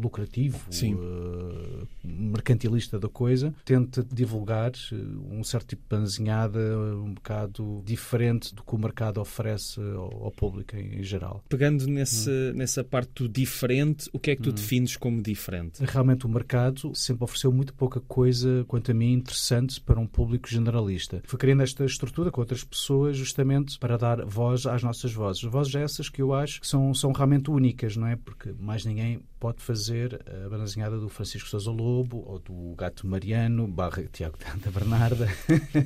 lucrativo, 0.01 0.57
uh, 0.57 1.87
mercantilista 2.03 2.99
da 2.99 3.07
coisa, 3.07 3.53
tenta 3.63 4.03
divulgar 4.03 4.71
eh, 4.91 4.95
um 5.29 5.43
certo 5.43 5.69
tipo 5.69 5.83
de 5.83 5.97
banzinhada 5.97 6.59
um 6.95 7.13
bocado 7.13 7.81
diferente 7.85 8.53
do 8.53 8.63
que 8.63 8.75
o 8.75 8.77
mercado 8.77 9.19
oferece 9.19 9.79
ao, 9.79 10.25
ao 10.25 10.31
público 10.31 10.75
em, 10.75 10.99
em, 10.99 11.03
geral. 11.03 11.43
Pegando 11.49 11.85
nesse, 11.87 12.29
hum. 12.29 12.53
nessa 12.55 12.83
parte 12.83 13.23
do 13.23 13.29
diferente, 13.29 14.09
o 14.13 14.19
que 14.19 14.31
é 14.31 14.35
que 14.35 14.41
tu 14.41 14.49
hum. 14.49 14.53
defines 14.53 14.95
como 14.95 15.21
diferente? 15.21 15.83
Realmente 15.83 16.25
o 16.25 16.29
mercado 16.29 16.93
sempre 16.95 17.23
ofereceu 17.23 17.51
muito 17.51 17.73
pouca 17.73 17.99
coisa, 17.99 18.63
quanto 18.67 18.91
a 18.91 18.93
mim, 18.93 19.13
interessante 19.13 19.79
para 19.79 19.99
um 19.99 20.07
público 20.07 20.49
generalista. 20.49 21.21
Foi 21.25 21.39
criando 21.39 21.63
esta 21.63 21.85
estrutura 21.85 22.31
com 22.31 22.41
outras 22.41 22.63
pessoas 22.63 23.17
justamente 23.17 23.77
para 23.79 23.97
dar 23.97 24.25
voz 24.25 24.65
às 24.65 24.83
nossas 24.83 25.13
vozes. 25.13 25.43
Vozes 25.43 25.75
essas 25.75 26.09
que 26.09 26.21
eu 26.21 26.33
acho 26.33 26.61
que 26.61 26.67
são, 26.67 26.93
são 26.93 27.11
realmente 27.11 27.49
únicas, 27.49 27.95
não 27.95 28.07
é? 28.07 28.15
Porque 28.15 28.53
mais 28.59 28.85
ninguém 28.85 29.21
pode 29.41 29.59
fazer 29.59 30.21
a 30.27 30.47
banazinhada 30.47 30.99
do 30.99 31.09
Francisco 31.09 31.49
Sousa 31.49 31.71
Lobo 31.71 32.23
ou 32.27 32.37
do 32.37 32.75
Gato 32.77 33.07
Mariano 33.07 33.67
barra 33.67 34.03
Tiago 34.13 34.37
da 34.63 34.69
Bernarda. 34.69 35.27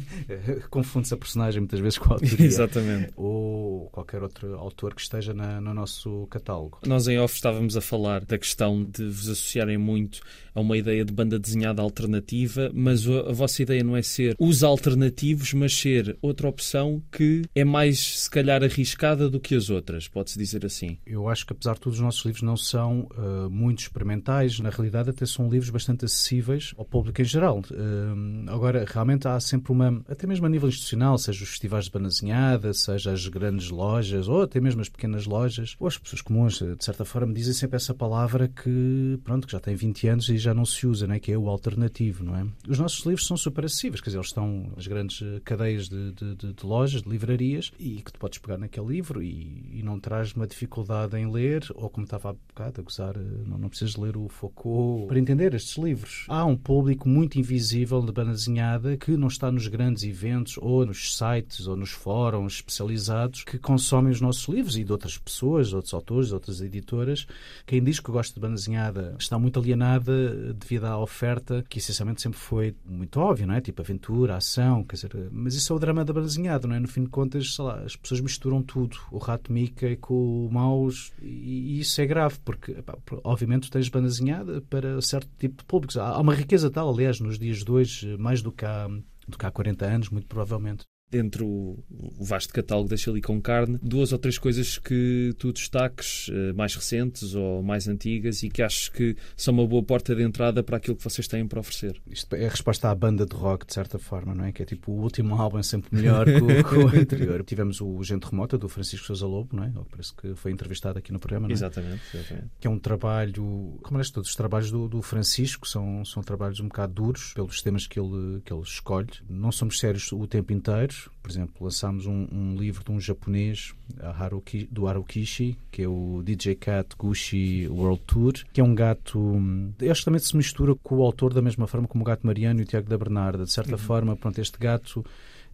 Confunde-se 0.69 1.13
a 1.13 1.17
personagem 1.17 1.61
muitas 1.61 1.79
vezes 1.79 1.97
com 1.97 2.11
a 2.11 2.15
autoria. 2.17 2.45
Exatamente. 2.45 3.13
Ou 3.15 3.89
qualquer 3.91 4.21
outro 4.21 4.55
autor 4.55 4.93
que 4.93 4.99
esteja 4.99 5.33
na, 5.33 5.61
no 5.61 5.73
nosso 5.73 6.27
catálogo. 6.27 6.79
Nós 6.85 7.07
em 7.07 7.17
off 7.17 7.33
estávamos 7.33 7.77
a 7.77 7.81
falar 7.81 8.25
da 8.25 8.37
questão 8.37 8.83
de 8.83 9.05
vos 9.05 9.29
associarem 9.29 9.77
muito 9.77 10.19
a 10.53 10.59
uma 10.59 10.77
ideia 10.77 11.05
de 11.05 11.13
banda 11.13 11.39
desenhada 11.39 11.81
alternativa, 11.81 12.69
mas 12.73 13.07
a, 13.07 13.29
a 13.29 13.31
vossa 13.31 13.61
ideia 13.61 13.83
não 13.85 13.95
é 13.95 14.01
ser 14.01 14.35
os 14.37 14.65
alternativos, 14.65 15.53
mas 15.53 15.73
ser 15.73 16.17
outra 16.21 16.49
opção 16.49 17.01
que 17.09 17.43
é 17.55 17.63
mais, 17.63 18.19
se 18.19 18.29
calhar, 18.29 18.61
arriscada 18.63 19.29
do 19.29 19.39
que 19.39 19.55
as 19.55 19.69
outras, 19.69 20.09
pode-se 20.09 20.37
dizer 20.37 20.65
assim. 20.65 20.97
Eu 21.05 21.29
acho 21.29 21.45
que, 21.45 21.53
apesar 21.53 21.75
de 21.75 21.79
tudo, 21.79 21.93
os 21.93 21.99
nossos 22.01 22.25
livros 22.25 22.41
não 22.41 22.57
são 22.57 23.07
uh, 23.11 23.44
muito 23.49 23.79
experimentais. 23.79 24.59
Na 24.59 24.69
realidade, 24.69 25.09
até 25.09 25.25
são 25.25 25.49
livros 25.49 25.69
bastante 25.69 26.05
acessíveis 26.05 26.73
ao 26.77 26.85
público 26.85 27.21
em 27.21 27.25
geral. 27.25 27.59
Uh, 27.59 28.49
agora, 28.49 28.85
realmente 28.87 29.27
há 29.27 29.39
sempre 29.39 29.71
uma, 29.71 30.03
até 30.07 30.27
mesmo 30.27 30.45
a 30.45 30.49
nível 30.49 30.69
institucional, 30.69 31.17
seja 31.17 31.43
os 31.43 31.49
festivais 31.49 31.85
de 31.85 31.91
banazinhada, 31.91 32.73
seja 32.73 33.11
as 33.11 33.27
grandes 33.27 33.69
lojas, 33.69 34.27
ou 34.27 34.43
até 34.43 34.59
mesmo 34.59 34.81
as 34.81 34.89
pequenas 34.89 35.25
lojas, 35.25 35.75
ou 35.79 35.87
as 35.87 35.97
pessoas 35.97 36.21
comuns, 36.21 36.59
de 36.59 36.83
certa 36.83 37.05
forma, 37.05 37.33
dizem 37.33 37.53
sempre 37.53 37.77
essa 37.77 37.93
palavra 37.93 38.47
que, 38.47 39.19
pronto, 39.23 39.47
que 39.47 39.53
já 39.53 39.59
tem 39.59 39.75
20 39.75 40.07
anos 40.07 40.29
e 40.29 40.37
já 40.37 40.53
não 40.53 40.65
se 40.65 40.85
usa, 40.85 41.07
né? 41.07 41.19
que 41.19 41.31
é 41.31 41.37
o 41.37 41.49
alternativo, 41.49 42.23
não 42.23 42.35
é? 42.35 42.45
Os 42.67 42.79
nossos 42.79 43.05
livros 43.05 43.25
são 43.25 43.37
super 43.37 43.65
acessíveis, 43.65 44.01
quer 44.01 44.09
dizer, 44.09 44.17
eles 44.17 44.27
estão 44.27 44.71
nas 44.75 44.87
grandes 44.87 45.23
cadeias 45.43 45.87
de, 45.87 46.11
de, 46.11 46.35
de, 46.35 46.53
de 46.53 46.65
lojas, 46.65 47.01
de 47.01 47.09
livrarias, 47.09 47.71
e 47.79 48.01
que 48.01 48.11
tu 48.11 48.19
podes 48.19 48.39
pegar 48.39 48.57
naquele 48.57 48.87
livro 48.87 49.21
e, 49.21 49.79
e 49.79 49.83
não 49.83 49.99
traz 49.99 50.33
uma 50.33 50.45
dificuldade 50.45 50.75
dificuldade 50.75 51.17
em 51.17 51.31
ler, 51.31 51.63
ou 51.75 51.89
como 51.89 52.05
estava 52.05 52.31
há 52.31 52.33
bocado 52.33 52.81
a 52.81 52.83
gozar, 52.83 53.15
eh, 53.15 53.21
não, 53.45 53.57
não 53.57 53.69
precisas 53.69 53.95
ler 53.95 54.17
o 54.17 54.27
Foucault 54.27 55.07
para 55.07 55.19
entender 55.19 55.53
estes 55.53 55.77
livros. 55.77 56.25
Há 56.27 56.45
um 56.45 56.55
público 56.55 57.07
muito 57.07 57.39
invisível 57.39 58.01
de 58.01 58.11
banda 58.11 58.31
desenhada 58.31 58.97
que 58.97 59.17
não 59.17 59.27
está 59.27 59.51
nos 59.51 59.67
grandes 59.67 60.03
eventos, 60.03 60.57
ou 60.57 60.85
nos 60.85 61.17
sites, 61.17 61.67
ou 61.67 61.75
nos 61.75 61.91
fóruns 61.91 62.55
especializados 62.55 63.43
que 63.43 63.57
consomem 63.57 64.11
os 64.11 64.21
nossos 64.21 64.47
livros 64.47 64.77
e 64.77 64.83
de 64.83 64.91
outras 64.91 65.17
pessoas, 65.17 65.73
outros 65.73 65.93
autores, 65.93 66.31
outras 66.31 66.61
editoras. 66.61 67.27
Quem 67.65 67.83
diz 67.83 67.99
que 67.99 68.11
gosta 68.11 68.33
de 68.33 68.39
banda 68.39 68.55
desenhada 68.55 69.15
está 69.19 69.37
muito 69.37 69.59
alienada 69.59 70.53
devido 70.53 70.85
à 70.85 70.97
oferta, 70.97 71.63
que 71.69 71.79
essencialmente 71.79 72.21
sempre 72.21 72.39
foi 72.39 72.75
muito 72.85 73.19
óbvio, 73.19 73.47
não 73.47 73.55
é? 73.55 73.61
Tipo 73.61 73.81
aventura, 73.81 74.35
ação, 74.35 74.83
quer 74.83 74.95
dizer, 74.95 75.29
mas 75.31 75.55
isso 75.55 75.71
é 75.71 75.75
o 75.75 75.79
drama 75.79 76.05
da 76.05 76.13
banda 76.13 76.27
desenhada, 76.27 76.67
não 76.67 76.75
é? 76.75 76.79
No 76.79 76.87
fim 76.87 77.03
de 77.03 77.09
contas, 77.09 77.55
sei 77.55 77.65
lá, 77.65 77.79
as 77.79 77.95
pessoas 77.95 78.21
misturam 78.21 78.61
tudo, 78.61 78.97
o 79.11 79.17
rato 79.17 79.51
Mickey 79.51 79.95
com 79.97 80.45
o 80.45 80.51
maus, 80.51 81.11
e 81.21 81.79
isso 81.79 81.99
é 82.01 82.05
grave, 82.05 82.37
porque 82.43 82.73
pá, 82.73 82.97
obviamente 83.25 83.69
banda 83.89 84.07
desenhada 84.07 84.61
para 84.61 85.01
certo 85.01 85.29
tipo 85.37 85.57
de 85.57 85.65
públicos. 85.65 85.97
Há 85.97 86.19
uma 86.19 86.33
riqueza 86.33 86.69
tal, 86.69 86.89
aliás, 86.89 87.19
nos 87.19 87.39
dias 87.39 87.63
de 87.63 87.71
hoje, 87.71 88.17
mais 88.17 88.41
do 88.41 88.51
que 88.51 88.65
há, 88.65 88.87
do 89.27 89.37
que 89.37 89.45
há 89.45 89.51
40 89.51 89.85
anos, 89.85 90.09
muito 90.09 90.27
provavelmente. 90.27 90.85
Entre 91.11 91.43
o, 91.43 91.77
vasto 92.19 92.53
catálogo 92.53 92.89
da 92.89 92.97
Chili 92.97 93.21
com 93.21 93.41
carne, 93.41 93.79
duas 93.81 94.11
ou 94.11 94.19
três 94.19 94.37
coisas 94.37 94.77
que 94.77 95.33
tu 95.37 95.51
destaques, 95.53 96.29
eh, 96.31 96.53
mais 96.53 96.75
recentes 96.75 97.35
ou 97.35 97.61
mais 97.61 97.87
antigas, 97.87 98.43
e 98.43 98.49
que 98.49 98.61
achas 98.61 98.89
que 98.89 99.15
são 99.35 99.53
uma 99.53 99.67
boa 99.67 99.83
porta 99.83 100.15
de 100.15 100.23
entrada 100.23 100.63
para 100.63 100.77
aquilo 100.77 100.95
que 100.95 101.03
vocês 101.03 101.27
têm 101.27 101.47
para 101.47 101.59
oferecer. 101.59 102.01
Isto 102.07 102.35
é 102.35 102.47
a 102.47 102.49
resposta 102.49 102.89
à 102.89 102.95
banda 102.95 103.25
de 103.25 103.35
rock, 103.35 103.65
de 103.65 103.73
certa 103.73 103.99
forma, 103.99 104.33
não 104.33 104.45
é? 104.45 104.51
Que 104.51 104.63
é 104.63 104.65
tipo, 104.65 104.91
o 104.91 105.01
último 105.01 105.35
álbum 105.35 105.59
é 105.59 105.63
sempre 105.63 105.95
melhor 105.95 106.25
que, 106.25 106.31
o, 106.31 106.47
que 106.63 106.75
o 106.75 106.87
anterior. 107.01 107.43
Tivemos 107.43 107.81
o 107.81 108.01
Gente 108.03 108.23
Remota, 108.23 108.57
do 108.57 108.67
Francisco 108.67 109.05
Sousa 109.05 109.27
Lobo, 109.27 109.55
não 109.55 109.63
é? 109.63 109.71
Parece 109.89 110.13
que 110.15 110.35
foi 110.35 110.51
entrevistado 110.51 110.99
aqui 110.99 111.11
no 111.11 111.19
programa, 111.19 111.47
não 111.47 111.53
é? 111.53 111.53
Exatamente, 111.53 112.01
exatamente. 112.13 112.49
Que 112.59 112.67
é 112.67 112.69
um 112.69 112.79
trabalho, 112.79 113.77
como 113.83 113.97
aliás 113.97 114.09
todos 114.09 114.29
os 114.29 114.35
trabalhos 114.35 114.71
do, 114.71 114.87
do 114.87 115.01
Francisco, 115.01 115.67
são, 115.67 116.03
são 116.03 116.23
trabalhos 116.23 116.59
um 116.59 116.67
bocado 116.67 116.93
duros, 116.93 117.33
pelos 117.33 117.61
temas 117.61 117.85
que 117.87 117.99
ele, 117.99 118.41
que 118.41 118.51
ele 118.51 118.61
escolhe. 118.61 119.09
Não 119.29 119.51
somos 119.51 119.79
sérios 119.79 120.11
o 120.11 120.25
tempo 120.25 120.53
inteiro, 120.53 120.94
por 121.21 121.31
exemplo, 121.31 121.53
lançámos 121.61 122.05
um, 122.05 122.27
um 122.31 122.55
livro 122.55 122.83
de 122.83 122.91
um 122.91 122.99
japonês, 122.99 123.73
Haruki, 123.99 124.67
do 124.71 124.87
Harukishi, 124.87 125.57
que 125.71 125.81
é 125.81 125.87
o 125.87 126.21
DJ 126.23 126.55
Cat 126.55 126.95
Gushi 126.97 127.67
World 127.67 128.01
Tour, 128.05 128.33
que 128.53 128.61
é 128.61 128.63
um 128.63 128.75
gato. 128.75 129.19
Hum, 129.19 129.73
este 129.81 130.05
também 130.05 130.19
se 130.19 130.35
mistura 130.37 130.75
com 130.75 130.97
o 130.97 131.03
autor 131.03 131.33
da 131.33 131.41
mesma 131.41 131.67
forma 131.67 131.87
como 131.87 132.03
o 132.03 132.05
gato 132.05 132.25
Mariano 132.25 132.59
e 132.59 132.63
o 132.63 132.65
Tiago 132.65 132.87
da 132.87 132.97
Bernarda. 132.97 133.45
De 133.45 133.51
certa 133.51 133.71
uhum. 133.71 133.77
forma, 133.77 134.15
pronto, 134.15 134.39
este 134.39 134.57
gato 134.59 135.03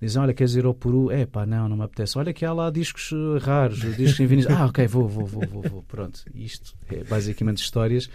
dizem, 0.01 0.21
olha, 0.21 0.33
queres 0.33 0.55
ir 0.55 0.65
ao 0.65 0.73
Peru? 0.73 1.11
É 1.11 1.25
pá, 1.25 1.45
não, 1.45 1.69
não 1.69 1.77
me 1.77 1.83
apetece. 1.83 2.17
Olha 2.17 2.33
que 2.33 2.43
há 2.43 2.51
lá 2.51 2.69
discos 2.69 3.11
eh, 3.13 3.39
raros, 3.39 3.79
discos 3.95 4.19
infinitos. 4.19 4.51
ah, 4.51 4.65
ok, 4.65 4.87
vou, 4.87 5.07
vou, 5.07 5.25
vou, 5.25 5.47
vou, 5.47 5.61
vou. 5.61 5.83
Pronto, 5.83 6.23
isto 6.33 6.75
é 6.89 7.03
basicamente 7.03 7.57
histórias 7.57 8.09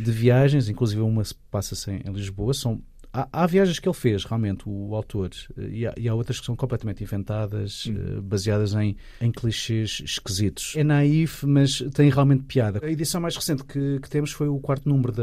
de 0.00 0.10
viagens, 0.10 0.68
inclusive 0.68 1.00
uma 1.02 1.22
passa-se 1.50 1.90
em 1.90 2.10
Lisboa, 2.10 2.54
são 2.54 2.80
Há, 3.16 3.28
há, 3.32 3.46
viagens 3.46 3.78
que 3.78 3.88
ele 3.88 3.96
fez, 3.96 4.24
realmente, 4.24 4.68
o, 4.68 4.90
o 4.90 4.94
autor, 4.94 5.30
e 5.56 5.86
há, 5.86 5.94
e 5.96 6.06
há, 6.06 6.14
outras 6.14 6.38
que 6.38 6.44
são 6.44 6.54
completamente 6.54 7.02
inventadas, 7.02 7.86
uh, 7.86 8.20
baseadas 8.20 8.74
em, 8.74 8.94
em 9.22 9.32
clichês 9.32 10.02
esquisitos. 10.04 10.74
É 10.76 10.84
naif, 10.84 11.46
mas 11.46 11.82
tem 11.94 12.10
realmente 12.10 12.44
piada. 12.44 12.78
A 12.82 12.90
edição 12.90 13.18
mais 13.18 13.34
recente 13.34 13.64
que, 13.64 14.00
que 14.00 14.10
temos 14.10 14.32
foi 14.32 14.48
o 14.48 14.58
quarto 14.58 14.86
número 14.86 15.12
da 15.12 15.22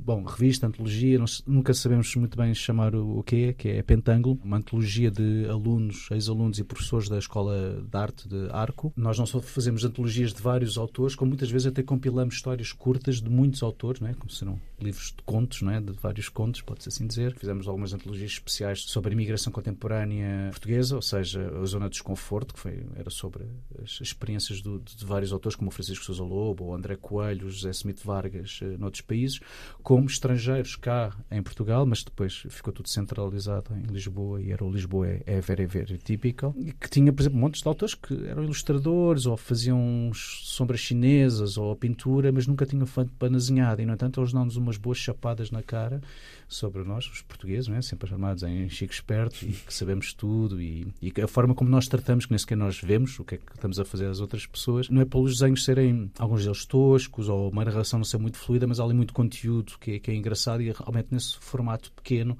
bom, 0.00 0.24
revista, 0.24 0.66
antologia, 0.66 1.16
nunca 1.46 1.72
sabemos 1.72 2.12
muito 2.16 2.36
bem 2.36 2.52
chamar 2.54 2.92
o, 2.92 3.18
o 3.18 3.22
que 3.22 3.44
é, 3.44 3.52
que 3.52 3.68
é 3.68 3.82
Pentângulo, 3.82 4.40
uma 4.42 4.56
antologia 4.56 5.08
de 5.08 5.46
alunos, 5.48 6.08
ex-alunos 6.10 6.58
e 6.58 6.64
professores 6.64 7.08
da 7.08 7.18
Escola 7.18 7.84
de 7.88 7.96
Arte 7.96 8.28
de 8.28 8.48
Arco. 8.50 8.92
Nós 8.96 9.16
não 9.16 9.26
só 9.26 9.40
fazemos 9.40 9.84
antologias 9.84 10.32
de 10.32 10.42
vários 10.42 10.76
autores, 10.76 11.14
como 11.14 11.28
muitas 11.28 11.50
vezes 11.50 11.68
até 11.68 11.84
compilamos 11.84 12.34
histórias 12.34 12.72
curtas 12.72 13.20
de 13.20 13.30
muitos 13.30 13.62
autores, 13.62 14.00
não 14.00 14.08
é? 14.08 14.14
como 14.14 14.30
serão 14.30 14.58
livros 14.82 15.12
de 15.16 15.22
contos, 15.24 15.62
não 15.62 15.72
é? 15.72 15.80
de 15.80 15.92
vários 15.92 16.28
contos, 16.28 16.60
pode-se 16.60 16.88
assim 16.88 17.06
dizer. 17.06 17.34
Fizemos 17.36 17.68
algumas 17.68 17.92
antologias 17.92 18.32
especiais 18.32 18.82
sobre 18.82 19.10
a 19.10 19.12
imigração 19.14 19.52
contemporânea 19.52 20.48
portuguesa, 20.50 20.96
ou 20.96 21.02
seja, 21.02 21.52
a 21.60 21.64
Zona 21.64 21.86
de 21.86 21.92
Desconforto, 21.92 22.54
que 22.54 22.60
foi, 22.60 22.86
era 22.94 23.10
sobre 23.10 23.44
as 23.82 24.00
experiências 24.00 24.60
do, 24.60 24.78
de 24.78 25.04
vários 25.04 25.32
autores, 25.32 25.56
como 25.56 25.68
o 25.68 25.72
Francisco 25.72 26.04
Sousa 26.04 26.22
Lobo, 26.22 26.66
o 26.66 26.74
André 26.74 26.96
Coelho, 26.96 27.50
José 27.50 27.70
Smith 27.70 28.02
Vargas, 28.04 28.60
eh, 28.62 28.76
noutros 28.78 29.02
países, 29.02 29.40
como 29.82 30.06
estrangeiros 30.06 30.76
cá 30.76 31.16
em 31.30 31.42
Portugal, 31.42 31.86
mas 31.86 32.02
depois 32.02 32.44
ficou 32.48 32.72
tudo 32.72 32.88
centralizado 32.88 33.74
em 33.74 33.92
Lisboa 33.92 34.40
e 34.40 34.52
era 34.52 34.64
o 34.64 34.70
Lisboa 34.70 35.08
é, 35.08 35.22
é 35.26 35.40
very, 35.40 35.66
very 35.66 35.98
típico, 35.98 36.54
e 36.58 36.72
que 36.72 36.88
tinha, 36.88 37.12
por 37.12 37.22
exemplo, 37.22 37.38
montes 37.38 37.62
de 37.62 37.68
autores 37.68 37.94
que 37.94 38.26
eram 38.26 38.44
ilustradores 38.44 39.26
ou 39.26 39.36
faziam 39.36 40.10
sombras 40.14 40.80
chinesas 40.80 41.56
ou 41.56 41.74
pintura, 41.76 42.32
mas 42.32 42.46
nunca 42.46 42.66
tinham 42.66 42.86
feito 42.86 43.12
panazinhada 43.18 43.82
e, 43.82 43.86
no 43.86 43.92
entanto, 43.92 44.20
eles 44.20 44.32
dão-nos 44.32 44.56
umas 44.72 44.76
boas 44.78 44.98
chapadas 44.98 45.50
na 45.50 45.62
cara 45.62 46.00
sobre 46.48 46.82
nós, 46.82 47.06
os 47.06 47.22
portugueses, 47.22 47.68
é? 47.68 47.80
sempre 47.82 48.08
chamados 48.08 48.42
em 48.42 48.68
Chico 48.68 48.92
Esperto 48.92 49.44
e 49.44 49.52
que 49.52 49.72
sabemos 49.72 50.12
tudo 50.12 50.60
e, 50.60 50.86
e, 51.00 51.12
a 51.20 51.28
forma 51.28 51.54
como 51.54 51.70
nós 51.70 51.86
tratamos, 51.88 52.26
que 52.26 52.32
nem 52.32 52.38
sequer 52.38 52.56
nós 52.56 52.80
vemos 52.80 53.18
o 53.18 53.24
que 53.24 53.34
é 53.34 53.38
que 53.38 53.52
estamos 53.54 53.78
a 53.78 53.84
fazer 53.84 54.06
às 54.06 54.20
outras 54.20 54.46
pessoas, 54.46 54.88
não 54.88 55.02
é 55.02 55.04
pelos 55.04 55.38
desenhos 55.38 55.64
serem 55.64 56.10
alguns 56.18 56.44
deles 56.44 56.64
toscos 56.64 57.28
ou 57.28 57.50
uma 57.50 57.64
narração 57.64 57.98
não 57.98 58.04
ser 58.04 58.18
muito 58.18 58.38
fluida, 58.38 58.66
mas 58.66 58.80
há 58.80 58.84
ali 58.84 58.94
muito 58.94 59.12
conteúdo 59.12 59.74
que, 59.78 59.92
é, 59.92 59.98
que 59.98 60.10
é 60.10 60.14
engraçado 60.14 60.62
e 60.62 60.72
realmente 60.72 61.08
nesse 61.10 61.36
formato 61.38 61.92
pequeno 61.92 62.36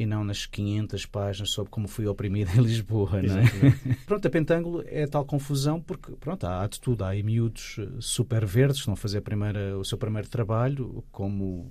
e 0.00 0.06
não 0.06 0.24
nas 0.24 0.46
500 0.46 1.04
páginas 1.04 1.50
sobre 1.50 1.70
como 1.70 1.86
fui 1.86 2.06
oprimido 2.06 2.50
em 2.58 2.62
Lisboa, 2.62 3.20
não 3.20 3.38
é? 3.38 3.44
pronto, 4.06 4.26
a 4.26 4.30
Pentângulo 4.30 4.82
é 4.86 5.06
tal 5.06 5.26
confusão 5.26 5.78
porque, 5.78 6.12
pronto, 6.12 6.46
há 6.46 6.66
de 6.66 6.80
tudo. 6.80 7.04
Há 7.04 7.12
miúdos 7.22 7.76
eh, 7.78 7.86
super 8.00 8.46
verdes 8.46 8.80
que 8.80 8.86
vão 8.86 8.96
fazer 8.96 9.20
primeira, 9.20 9.78
o 9.78 9.84
seu 9.84 9.98
primeiro 9.98 10.26
trabalho, 10.26 11.04
como 11.12 11.70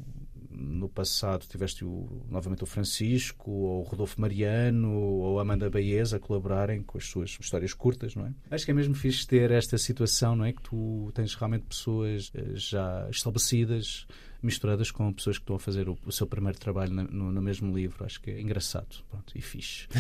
no 0.51 0.87
passado 0.87 1.45
tiveste 1.47 1.83
o, 1.83 2.23
novamente 2.29 2.63
o 2.63 2.67
Francisco, 2.67 3.49
ou 3.49 3.79
o 3.79 3.83
Rodolfo 3.83 4.21
Mariano, 4.21 4.91
ou 4.91 5.39
a 5.39 5.41
Amanda 5.41 5.67
Baez 5.67 6.13
a 6.13 6.19
colaborarem 6.19 6.83
com 6.83 6.99
as 6.99 7.05
suas 7.05 7.35
histórias 7.39 7.73
curtas, 7.73 8.13
não 8.15 8.27
é? 8.27 8.33
Acho 8.51 8.65
que 8.65 8.71
é 8.71 8.73
mesmo 8.75 8.93
fixe 8.93 9.25
ter 9.25 9.49
esta 9.49 9.77
situação, 9.77 10.35
não 10.35 10.45
é? 10.45 10.53
Que 10.53 10.61
tu 10.61 11.11
tens 11.15 11.33
realmente 11.33 11.65
pessoas 11.65 12.31
eh, 12.35 12.51
já 12.53 13.07
estabelecidas, 13.09 14.05
misturadas 14.41 14.91
com 14.91 15.11
pessoas 15.11 15.37
que 15.37 15.43
estão 15.43 15.55
a 15.55 15.59
fazer 15.59 15.89
o, 15.89 15.97
o 16.05 16.11
seu 16.11 16.27
primeiro 16.27 16.57
trabalho 16.57 16.93
no, 16.93 17.31
no, 17.31 17.41
mesmo 17.41 17.75
livro. 17.75 18.05
Acho 18.05 18.21
que 18.21 18.31
é 18.31 18.41
engraçado 18.41 19.03
pronto, 19.09 19.31
e 19.35 19.41
fixe. 19.41 19.87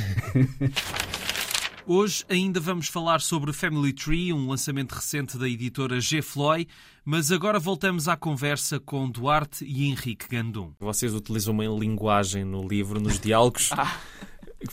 Hoje 1.91 2.23
ainda 2.29 2.59
vamos 2.59 2.87
falar 2.87 3.19
sobre 3.19 3.51
Family 3.51 3.91
Tree, 3.93 4.31
um 4.31 4.47
lançamento 4.49 4.91
recente 4.91 5.37
da 5.39 5.49
editora 5.49 5.99
G. 5.99 6.21
Floyd, 6.21 6.67
mas 7.03 7.31
agora 7.31 7.57
voltamos 7.57 8.07
à 8.07 8.15
conversa 8.15 8.79
com 8.79 9.09
Duarte 9.09 9.65
e 9.65 9.87
Henrique 9.87 10.27
Gandum. 10.29 10.71
Vocês 10.79 11.15
utilizam 11.15 11.51
uma 11.51 11.65
linguagem 11.65 12.45
no 12.45 12.67
livro, 12.67 13.01
nos 13.01 13.19
diálogos. 13.19 13.71
ah. 13.73 13.99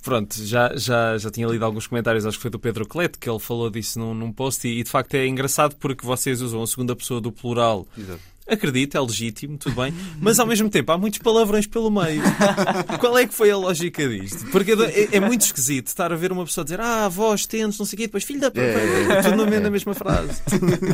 Pronto, 0.03 0.35
já, 0.45 0.77
já, 0.77 1.17
já 1.17 1.31
tinha 1.31 1.47
lido 1.47 1.65
alguns 1.65 1.87
comentários, 1.87 2.27
acho 2.27 2.37
que 2.37 2.43
foi 2.43 2.51
do 2.51 2.59
Pedro 2.59 2.87
Cleto, 2.87 3.19
que 3.19 3.31
ele 3.31 3.39
falou 3.39 3.71
disso 3.71 3.99
num, 3.99 4.13
num 4.13 4.33
post, 4.33 4.67
e, 4.67 4.81
e 4.81 4.83
de 4.83 4.91
facto 4.91 5.15
é 5.15 5.27
engraçado 5.27 5.77
porque 5.77 6.05
vocês 6.05 6.43
usam 6.43 6.61
a 6.61 6.67
segunda 6.67 6.95
pessoa 6.95 7.21
do 7.21 7.31
plural 7.31 7.87
Exato 7.97 8.36
Acredito, 8.49 8.97
é 8.97 9.01
legítimo, 9.01 9.59
tudo 9.59 9.75
bem, 9.75 9.93
mas 10.21 10.39
ao 10.39 10.47
mesmo 10.47 10.71
tempo 10.71 10.93
há 10.93 10.99
muitos 10.99 11.19
palavrões 11.19 11.67
pelo 11.67 11.91
meio. 11.91 12.23
Qual 13.01 13.19
é 13.19 13.27
que 13.27 13.35
foi 13.35 13.51
a 13.51 13.57
lógica 13.57 14.09
disto? 14.09 14.47
Porque 14.53 14.73
é, 14.73 15.17
é 15.17 15.21
muito 15.21 15.43
esquisito 15.43 15.89
estar 15.89 16.13
a 16.13 16.17
ver 16.17 16.31
uma 16.31 16.45
pessoa 16.45 16.65
dizer 16.65 16.81
ah, 16.81 17.09
vós, 17.09 17.45
tentes, 17.45 17.79
não 17.79 17.85
sei 17.85 17.97
o 17.97 17.99
quê, 17.99 18.07
depois 18.07 18.23
filho 18.23 18.41
da. 18.41 18.47
É, 18.55 19.23
tudo 19.23 19.47
na, 19.47 19.57
é. 19.57 19.71
mesma 19.71 19.95
frase. 19.95 20.41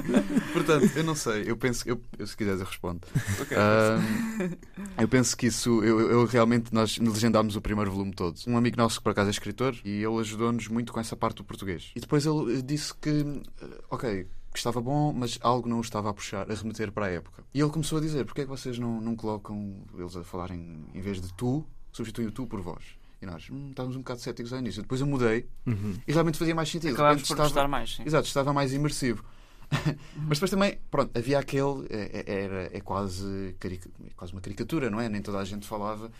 Portanto, 0.52 0.90
eu 0.96 1.04
não 1.04 1.14
sei, 1.14 1.44
eu 1.46 1.56
penso, 1.56 1.86
eu, 1.86 2.00
eu 2.18 2.26
se 2.26 2.36
quiseres 2.36 2.60
eu 2.60 2.66
respondo. 2.66 3.00
Okay. 3.42 3.56
Uh, 3.56 4.56
eu 4.98 5.08
penso 5.08 5.36
que 5.36 5.46
isso, 5.46 5.82
eu, 5.84 6.00
eu, 6.10 6.24
realmente, 6.24 6.72
nós 6.72 6.96
legendámos 6.96 7.54
o 7.54 7.60
primeiro 7.60 7.90
volume 7.90 8.12
todo. 8.12 8.38
Um 8.46 8.56
amigo 8.56 8.78
nosso 8.78 8.98
que 8.98 9.04
por 9.04 9.10
acaso 9.10 9.28
é 9.28 9.30
escritor 9.30 9.76
e 9.84 10.02
ele 10.02 10.18
ajudou-nos 10.20 10.68
muito 10.68 10.90
com 10.90 11.00
essa 11.00 11.16
parte 11.16 11.36
do 11.36 11.44
português. 11.44 11.90
E 11.94 12.00
depois 12.00 12.24
ele 12.24 12.62
disse 12.62 12.94
que, 12.94 13.42
ok 13.90 14.26
que 14.52 14.58
estava 14.58 14.80
bom, 14.80 15.12
mas 15.12 15.38
algo 15.40 15.68
não 15.68 15.78
o 15.78 15.80
estava 15.80 16.10
a 16.10 16.14
puxar, 16.14 16.50
a 16.50 16.54
remeter 16.54 16.92
para 16.92 17.06
a 17.06 17.10
época. 17.10 17.42
E 17.54 17.60
ele 17.60 17.70
começou 17.70 17.98
a 17.98 18.00
dizer: 18.00 18.24
porquê 18.24 18.42
é 18.42 18.44
que 18.44 18.50
vocês 18.50 18.78
não, 18.78 19.00
não 19.00 19.16
colocam 19.16 19.82
eles 19.96 20.16
a 20.16 20.22
falarem, 20.22 20.84
em 20.94 21.00
vez 21.00 21.20
de 21.20 21.32
tu, 21.34 21.64
substituem 21.90 22.28
o 22.28 22.32
tu 22.32 22.46
por 22.46 22.60
vós? 22.60 22.84
E 23.20 23.26
nós 23.26 23.48
hum, 23.50 23.70
estávamos 23.70 23.96
um 23.96 24.00
bocado 24.00 24.20
céticos 24.20 24.52
ao 24.52 24.58
início. 24.58 24.82
Depois 24.82 25.00
eu 25.00 25.06
mudei 25.06 25.48
uhum. 25.64 25.96
e 26.06 26.12
realmente 26.12 26.38
fazia 26.38 26.54
mais 26.54 26.68
sentido. 26.68 26.94
Acabámos 26.94 27.22
por 27.22 27.40
estava, 27.40 27.68
mais. 27.68 27.96
Sim. 27.96 28.02
Exato, 28.04 28.26
estava 28.26 28.52
mais 28.52 28.72
imersivo. 28.72 29.24
Uhum. 29.72 29.94
Mas 30.28 30.38
depois 30.38 30.50
também, 30.50 30.78
pronto, 30.90 31.16
havia 31.16 31.38
aquele. 31.38 31.86
É, 31.88 32.24
é 32.26 32.42
era, 32.42 32.76
é, 32.76 32.80
quase, 32.80 33.56
é 33.58 34.10
quase 34.16 34.32
uma 34.32 34.40
caricatura, 34.40 34.90
não 34.90 35.00
é? 35.00 35.08
Nem 35.08 35.22
toda 35.22 35.38
a 35.38 35.44
gente 35.44 35.66
falava 35.66 36.10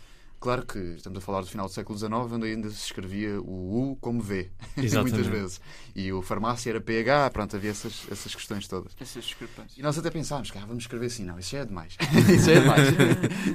Claro 0.43 0.65
que 0.65 0.77
estamos 0.77 1.19
a 1.19 1.21
falar 1.21 1.39
do 1.39 1.47
final 1.47 1.67
do 1.67 1.71
século 1.71 1.97
XIX, 1.97 2.11
onde 2.11 2.47
ainda 2.47 2.69
se 2.69 2.83
escrevia 2.83 3.39
o 3.39 3.91
U 3.91 3.95
como 4.01 4.21
V, 4.21 4.51
muitas 5.01 5.25
vezes. 5.25 5.61
E 5.95 6.11
o 6.11 6.21
farmácia 6.21 6.69
era 6.69 6.81
PH, 6.81 7.29
pronto, 7.29 7.55
havia 7.55 7.71
essas, 7.71 8.05
essas 8.11 8.35
questões 8.35 8.67
todas. 8.67 8.91
Essas 8.99 9.23
discrepâncias. 9.23 9.77
E 9.77 9.81
nós 9.81 9.97
até 9.97 10.11
pensámos 10.11 10.51
que 10.51 10.57
ah, 10.57 10.65
vamos 10.65 10.83
escrever 10.83 11.05
assim, 11.05 11.23
não, 11.23 11.39
isso 11.39 11.51
já 11.51 11.59
é 11.59 11.65
demais. 11.65 11.95
isso 12.29 12.45
já 12.45 12.51
é 12.51 12.59
demais. 12.59 12.87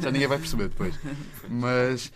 já 0.00 0.11
ninguém 0.11 0.28
vai 0.28 0.38
perceber 0.38 0.71
depois. 0.71 0.99
Mas 1.47 2.11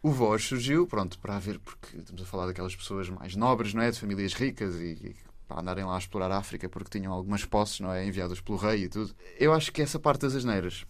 o 0.00 0.12
voz 0.12 0.44
surgiu, 0.44 0.86
pronto, 0.86 1.18
para 1.18 1.34
haver, 1.34 1.58
porque 1.58 1.96
estamos 1.96 2.22
a 2.22 2.24
falar 2.24 2.46
daquelas 2.46 2.76
pessoas 2.76 3.08
mais 3.10 3.34
nobres, 3.34 3.74
não 3.74 3.82
é? 3.82 3.90
De 3.90 3.98
famílias 3.98 4.34
ricas 4.34 4.76
e, 4.76 4.92
e 5.04 5.16
para 5.48 5.60
andarem 5.62 5.84
lá 5.84 5.96
a 5.96 5.98
explorar 5.98 6.30
a 6.30 6.38
África 6.38 6.68
porque 6.68 6.96
tinham 6.96 7.12
algumas 7.12 7.44
posses, 7.44 7.80
não 7.80 7.92
é? 7.92 8.06
Enviadas 8.06 8.40
pelo 8.40 8.56
rei 8.56 8.84
e 8.84 8.88
tudo. 8.88 9.12
Eu 9.36 9.52
acho 9.52 9.72
que 9.72 9.82
essa 9.82 9.98
parte 9.98 10.20
das 10.20 10.36
asneiras, 10.36 10.86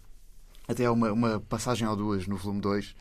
até 0.67 0.85
há 0.85 0.91
uma, 0.91 1.11
uma 1.11 1.39
passagem 1.39 1.87
ou 1.87 1.95
duas 1.95 2.27
no 2.27 2.37
volume 2.37 2.61
2 2.61 2.95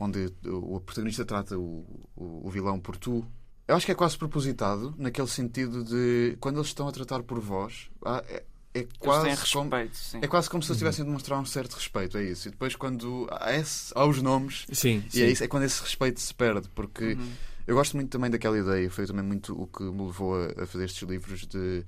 onde 0.00 0.32
o 0.46 0.80
protagonista 0.80 1.24
trata 1.24 1.58
o, 1.58 1.84
o, 2.16 2.46
o 2.46 2.50
vilão 2.50 2.80
por 2.80 2.96
tu. 2.96 3.24
Eu 3.68 3.76
acho 3.76 3.84
que 3.84 3.92
é 3.92 3.94
quase 3.94 4.16
propositado, 4.16 4.94
naquele 4.98 5.28
sentido 5.28 5.84
de 5.84 6.36
quando 6.40 6.56
eles 6.56 6.68
estão 6.68 6.88
a 6.88 6.92
tratar 6.92 7.22
por 7.22 7.38
vós, 7.38 7.88
é, 8.28 8.42
é 8.74 8.86
quase 8.98 9.28
respeito, 9.28 9.52
como, 9.52 10.24
é 10.24 10.26
quase 10.26 10.50
como 10.50 10.62
se 10.62 10.68
eles 10.68 10.76
estivessem 10.76 11.02
a 11.02 11.06
demonstrar 11.06 11.38
um 11.38 11.44
certo 11.44 11.74
respeito, 11.74 12.16
é 12.16 12.24
isso. 12.24 12.48
E 12.48 12.50
depois 12.50 12.74
quando 12.74 13.28
há, 13.30 13.54
esse, 13.54 13.92
há 13.94 14.04
os 14.06 14.20
nomes, 14.22 14.66
sim, 14.72 15.04
e 15.04 15.06
é 15.06 15.10
sim. 15.10 15.22
é 15.22 15.30
isso, 15.30 15.44
é 15.44 15.48
quando 15.48 15.64
esse 15.64 15.80
respeito 15.82 16.18
se 16.18 16.34
perde, 16.34 16.68
porque 16.74 17.12
uhum. 17.12 17.32
eu 17.66 17.76
gosto 17.76 17.94
muito 17.94 18.10
também 18.10 18.30
daquela 18.30 18.58
ideia, 18.58 18.90
foi 18.90 19.06
também 19.06 19.24
muito 19.24 19.60
o 19.60 19.66
que 19.66 19.84
me 19.84 20.06
levou 20.06 20.34
a, 20.34 20.62
a 20.62 20.66
fazer 20.66 20.86
estes 20.86 21.08
livros 21.08 21.46
de 21.46 21.84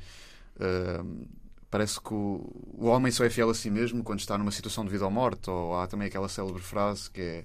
uh, 0.57 1.26
parece 1.69 1.99
que 2.00 2.12
o, 2.12 2.49
o 2.75 2.87
homem 2.87 3.11
só 3.11 3.25
é 3.25 3.31
fiel 3.31 3.49
a 3.49 3.54
si 3.54 3.71
mesmo 3.71 4.04
quando 4.04 4.21
está 4.21 4.37
numa 4.37 4.52
situação 4.52 4.85
de 4.85 4.90
vida 4.90 5.04
ou 5.07 5.11
morte, 5.11 5.49
ou 5.49 5.75
há 5.81 5.87
também 5.87 6.07
aquela 6.07 6.28
célebre 6.28 6.62
frase 6.62 7.11
que 7.11 7.21
é 7.21 7.45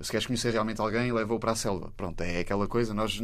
Se 0.00 0.10
queres 0.10 0.26
conhecer 0.26 0.50
realmente 0.52 0.80
alguém, 0.80 1.10
leva-o 1.12 1.38
para 1.38 1.52
a 1.52 1.56
selva. 1.56 1.92
Pronto, 1.96 2.20
é 2.20 2.40
aquela 2.40 2.66
coisa. 2.68 2.92
Nós, 2.92 3.18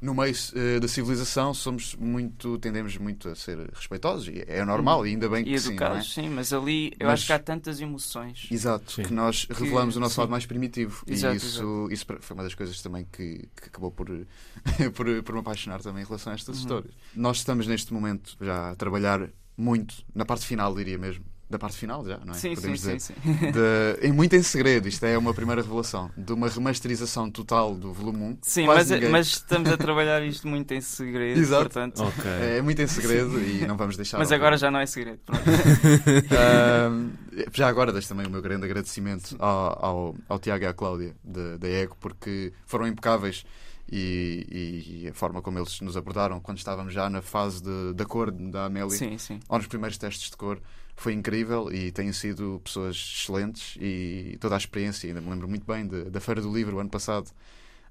no 0.00 0.14
meio 0.14 0.32
uh, 0.34 0.80
da 0.80 0.86
civilização, 0.86 1.52
somos 1.52 1.96
muito, 1.96 2.58
tendemos 2.58 2.96
muito 2.96 3.28
a 3.28 3.34
ser 3.34 3.58
respeitosos. 3.72 4.28
E 4.28 4.44
é 4.46 4.64
normal, 4.64 5.04
e 5.06 5.10
ainda 5.10 5.28
bem 5.28 5.42
que 5.44 5.52
e 5.52 5.58
sim, 5.58 5.66
não 5.66 5.72
é? 5.72 5.76
educados, 5.76 6.14
sim, 6.14 6.28
mas 6.30 6.52
ali 6.52 6.92
eu 7.00 7.06
Mas- 7.08 7.14
acho 7.20 7.26
que 7.26 7.32
há 7.32 7.38
tantas 7.40 7.80
emoções. 7.80 8.46
Exato, 8.50 8.92
Sim. 8.92 9.02
que 9.02 9.12
nós 9.12 9.46
revelamos 9.50 9.96
o 9.96 10.00
nosso 10.00 10.14
sim. 10.14 10.20
lado 10.20 10.30
mais 10.30 10.46
primitivo. 10.46 11.02
Exato, 11.08 11.34
e 11.34 11.36
isso, 11.38 11.88
isso 11.90 12.06
foi 12.20 12.34
uma 12.34 12.44
das 12.44 12.54
coisas 12.54 12.80
também 12.80 13.04
que, 13.10 13.48
que 13.60 13.66
acabou 13.68 13.90
por, 13.90 14.06
por, 14.94 15.22
por 15.24 15.32
me 15.34 15.40
apaixonar 15.40 15.80
também 15.82 16.02
em 16.02 16.06
relação 16.06 16.32
a 16.32 16.36
estas 16.36 16.56
Uhum. 16.56 16.62
histórias. 16.62 16.94
Nós 17.16 17.38
estamos 17.38 17.66
neste 17.66 17.92
momento 17.92 18.36
já 18.40 18.70
a 18.70 18.74
trabalhar 18.76 19.28
muito, 19.56 20.04
na 20.14 20.24
parte 20.24 20.46
final, 20.46 20.74
diria 20.74 20.98
mesmo. 20.98 21.24
Da 21.52 21.58
parte 21.58 21.76
final 21.76 22.02
já, 22.02 22.16
não 22.24 22.32
é? 22.32 22.34
Sim, 22.34 22.48
sim, 22.48 22.54
Podemos 22.54 22.80
sim, 22.80 22.96
dizer. 22.96 23.12
sim. 23.12 23.12
De, 23.52 24.06
em 24.08 24.10
muito 24.10 24.34
em 24.34 24.42
segredo, 24.42 24.88
isto 24.88 25.04
é 25.04 25.18
uma 25.18 25.34
primeira 25.34 25.60
revelação, 25.60 26.10
de 26.16 26.32
uma 26.32 26.48
remasterização 26.48 27.30
total 27.30 27.74
do 27.74 27.92
volume 27.92 28.22
1. 28.24 28.38
Sim, 28.40 28.66
mas, 28.66 28.88
ninguém- 28.88 29.10
mas 29.10 29.26
estamos 29.26 29.70
a 29.70 29.76
trabalhar 29.76 30.22
isto 30.22 30.48
muito 30.48 30.72
em 30.72 30.80
segredo, 30.80 31.38
Exato. 31.38 31.64
portanto. 31.64 32.02
Ok. 32.02 32.24
É 32.56 32.62
muito 32.62 32.80
em 32.80 32.86
segredo 32.86 33.38
e 33.38 33.66
não 33.66 33.76
vamos 33.76 33.98
deixar. 33.98 34.16
Mas 34.16 34.32
agora 34.32 34.56
já 34.56 34.70
não 34.70 34.80
é 34.80 34.86
segredo. 34.86 35.18
Pronto. 35.26 35.42
Ahm, 36.32 37.10
já 37.52 37.68
agora 37.68 37.92
deixo 37.92 38.08
também 38.08 38.26
o 38.26 38.30
meu 38.30 38.40
grande 38.40 38.64
agradecimento 38.64 39.36
ao, 39.38 39.84
ao, 39.84 40.16
ao 40.28 40.38
Tiago 40.38 40.64
e 40.64 40.66
à 40.66 40.72
Cláudia 40.72 41.14
da, 41.22 41.58
da 41.58 41.68
ECO 41.68 41.96
porque 42.00 42.52
foram 42.66 42.86
impecáveis 42.86 43.44
e, 43.90 45.02
e- 45.04 45.08
a 45.08 45.14
forma 45.14 45.42
como 45.42 45.58
eles 45.58 45.80
nos 45.80 45.96
abordaram 45.96 46.40
quando 46.40 46.58
estávamos 46.58 46.92
já 46.94 47.08
na 47.10 47.20
fase 47.22 47.62
de, 47.62 47.92
da 47.94 48.04
cor 48.04 48.30
da 48.30 48.66
Amélia 48.66 48.90
Sim, 48.96 49.18
sim. 49.18 49.40
ou 49.48 49.58
nos 49.58 49.66
primeiros 49.66 49.98
testes 49.98 50.30
de 50.30 50.36
cor 50.36 50.60
foi 50.96 51.12
incrível 51.14 51.72
e 51.72 51.90
têm 51.90 52.12
sido 52.12 52.60
pessoas 52.62 52.94
excelentes 52.96 53.76
e 53.80 54.36
toda 54.40 54.54
a 54.54 54.58
experiência, 54.58 55.08
ainda 55.08 55.20
me 55.20 55.30
lembro 55.30 55.48
muito 55.48 55.66
bem 55.66 55.86
de- 55.86 56.04
da 56.10 56.20
Feira 56.20 56.40
do 56.40 56.52
Livro 56.54 56.76
o 56.76 56.80
ano 56.80 56.90
passado 56.90 57.30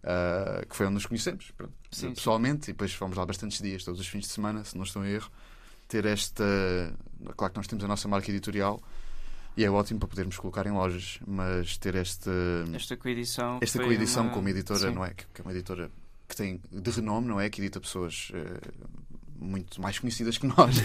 ah, 0.04 0.64
que 0.70 0.76
foi 0.76 0.86
onde 0.86 0.96
nos 0.96 1.06
conhecemos 1.06 1.52
pronto, 1.58 1.74
sim. 1.92 2.14
pessoalmente 2.14 2.70
e 2.70 2.74
depois 2.74 2.94
fomos 2.94 3.18
lá 3.18 3.26
bastantes 3.26 3.62
dias, 3.62 3.84
todos 3.84 4.00
os 4.00 4.08
fins 4.08 4.22
de 4.22 4.28
semana 4.28 4.64
se 4.64 4.76
não 4.76 4.84
estou 4.84 5.06
em 5.06 5.10
erro 5.12 5.30
ter 5.88 6.06
esta 6.06 6.44
claro 7.36 7.54
que 7.54 7.60
nós 7.60 7.68
temos 7.68 7.84
a 7.84 7.88
nossa 7.88 8.08
marca 8.08 8.30
editorial 8.32 8.82
e 9.58 9.64
é 9.66 9.70
ótimo 9.70 10.00
para 10.00 10.08
podermos 10.10 10.38
colocar 10.38 10.66
em 10.66 10.72
lojas 10.72 11.20
mas 11.28 11.78
ter 11.78 11.96
esta 11.96 12.32
Esta 12.74 12.96
coedição. 12.98 13.60
esta 13.62 13.84
coedição 13.84 14.24
uma... 14.24 14.34
como 14.34 14.48
editora, 14.50 14.80
Sim. 14.90 14.96
não 14.96 15.06
é? 15.06 15.14
Que 15.14 15.26
que 15.34 15.42
é 15.42 15.44
uma 15.44 15.52
editora 15.52 15.92
que 16.28 16.36
tem 16.36 16.62
de 16.72 16.92
renome, 16.92 17.28
não 17.28 17.40
é? 17.42 17.50
Que 17.50 17.60
edita 17.62 17.80
pessoas 17.82 18.32
eh, 18.34 18.60
muito 19.38 19.82
mais 19.82 20.00
conhecidas 20.00 20.38
que 20.38 20.48
nós. 20.48 20.76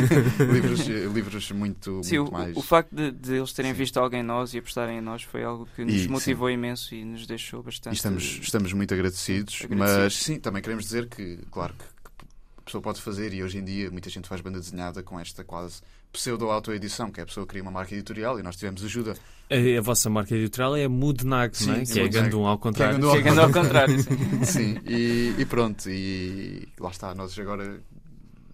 livros, 0.52 0.86
livros 0.86 1.50
muito, 1.50 2.02
Sim, 2.02 2.18
muito 2.18 2.30
o, 2.30 2.32
mais. 2.32 2.56
o 2.56 2.62
facto 2.62 2.94
de, 2.94 3.10
de 3.10 3.34
eles 3.34 3.52
terem 3.52 3.72
Sim. 3.72 3.78
visto 3.78 3.98
alguém 3.98 4.20
em 4.20 4.22
nós 4.22 4.54
e 4.54 4.58
apostarem 4.58 4.98
em 4.98 5.00
nós 5.00 5.22
foi 5.22 5.42
algo 5.44 5.68
que 5.74 5.84
nos 5.84 5.92
E, 5.94 6.00
sim. 6.04 6.08
motivou 6.08 6.48
imenso 6.48 6.94
e 6.94 7.04
nos 7.04 7.26
deixou 7.26 7.62
bastante. 7.62 7.92
E 7.92 7.96
estamos, 7.96 8.22
estamos 8.40 8.72
muito 8.72 8.94
agradecidos, 8.94 9.62
Agradecidos. 9.64 10.02
mas 10.04 10.14
sim, 10.16 10.38
também 10.40 10.62
queremos 10.62 10.84
dizer 10.84 11.06
que, 11.08 11.38
claro, 11.50 11.74
que, 11.74 11.84
que 11.84 12.24
a 12.58 12.62
pessoa 12.62 12.80
pode 12.80 13.02
fazer, 13.02 13.34
e 13.34 13.42
hoje 13.42 13.58
em 13.58 13.64
dia 13.64 13.90
muita 13.90 14.08
gente 14.08 14.28
faz 14.28 14.40
banda 14.40 14.58
desenhada 14.60 15.02
com 15.02 15.18
esta 15.20 15.44
quase 15.44 15.82
pseudo-autoedição, 16.14 17.10
que 17.10 17.20
é 17.20 17.22
a 17.22 17.26
pessoa 17.26 17.44
que 17.44 17.50
cria 17.50 17.62
uma 17.62 17.70
marca 17.70 17.92
editorial 17.94 18.38
e 18.38 18.42
nós 18.42 18.56
tivemos 18.56 18.82
ajuda. 18.84 19.14
A, 19.50 19.78
a 19.78 19.82
vossa 19.82 20.08
marca 20.08 20.34
editorial 20.34 20.76
é 20.76 20.84
a 20.84 20.88
Moodnag, 20.88 21.56
Sim, 21.56 21.66
não 21.66 21.74
é? 21.74 21.82
é 21.82 21.84
Que 21.84 21.98
é 21.98 22.02
Moodnag. 22.02 22.24
Gandum 22.30 22.46
ao 22.46 22.58
contrário. 22.58 22.94
Gandum 22.94 23.08
ao 23.10 23.16
Chegando 23.16 23.40
ao 23.40 23.52
contrário. 23.52 24.00
sim. 24.02 24.44
Sim, 24.44 24.78
e, 24.86 25.34
e 25.38 25.44
pronto, 25.44 25.88
e 25.90 26.66
lá 26.80 26.90
está, 26.90 27.14
nós 27.14 27.38
agora 27.38 27.80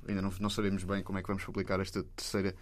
ainda 0.08 0.20
não, 0.22 0.32
não 0.40 0.50
sabemos 0.50 0.82
bem 0.82 1.02
como 1.02 1.18
é 1.18 1.22
que 1.22 1.28
vamos 1.28 1.44
publicar 1.44 1.78
esta 1.80 2.02
terceira 2.16 2.54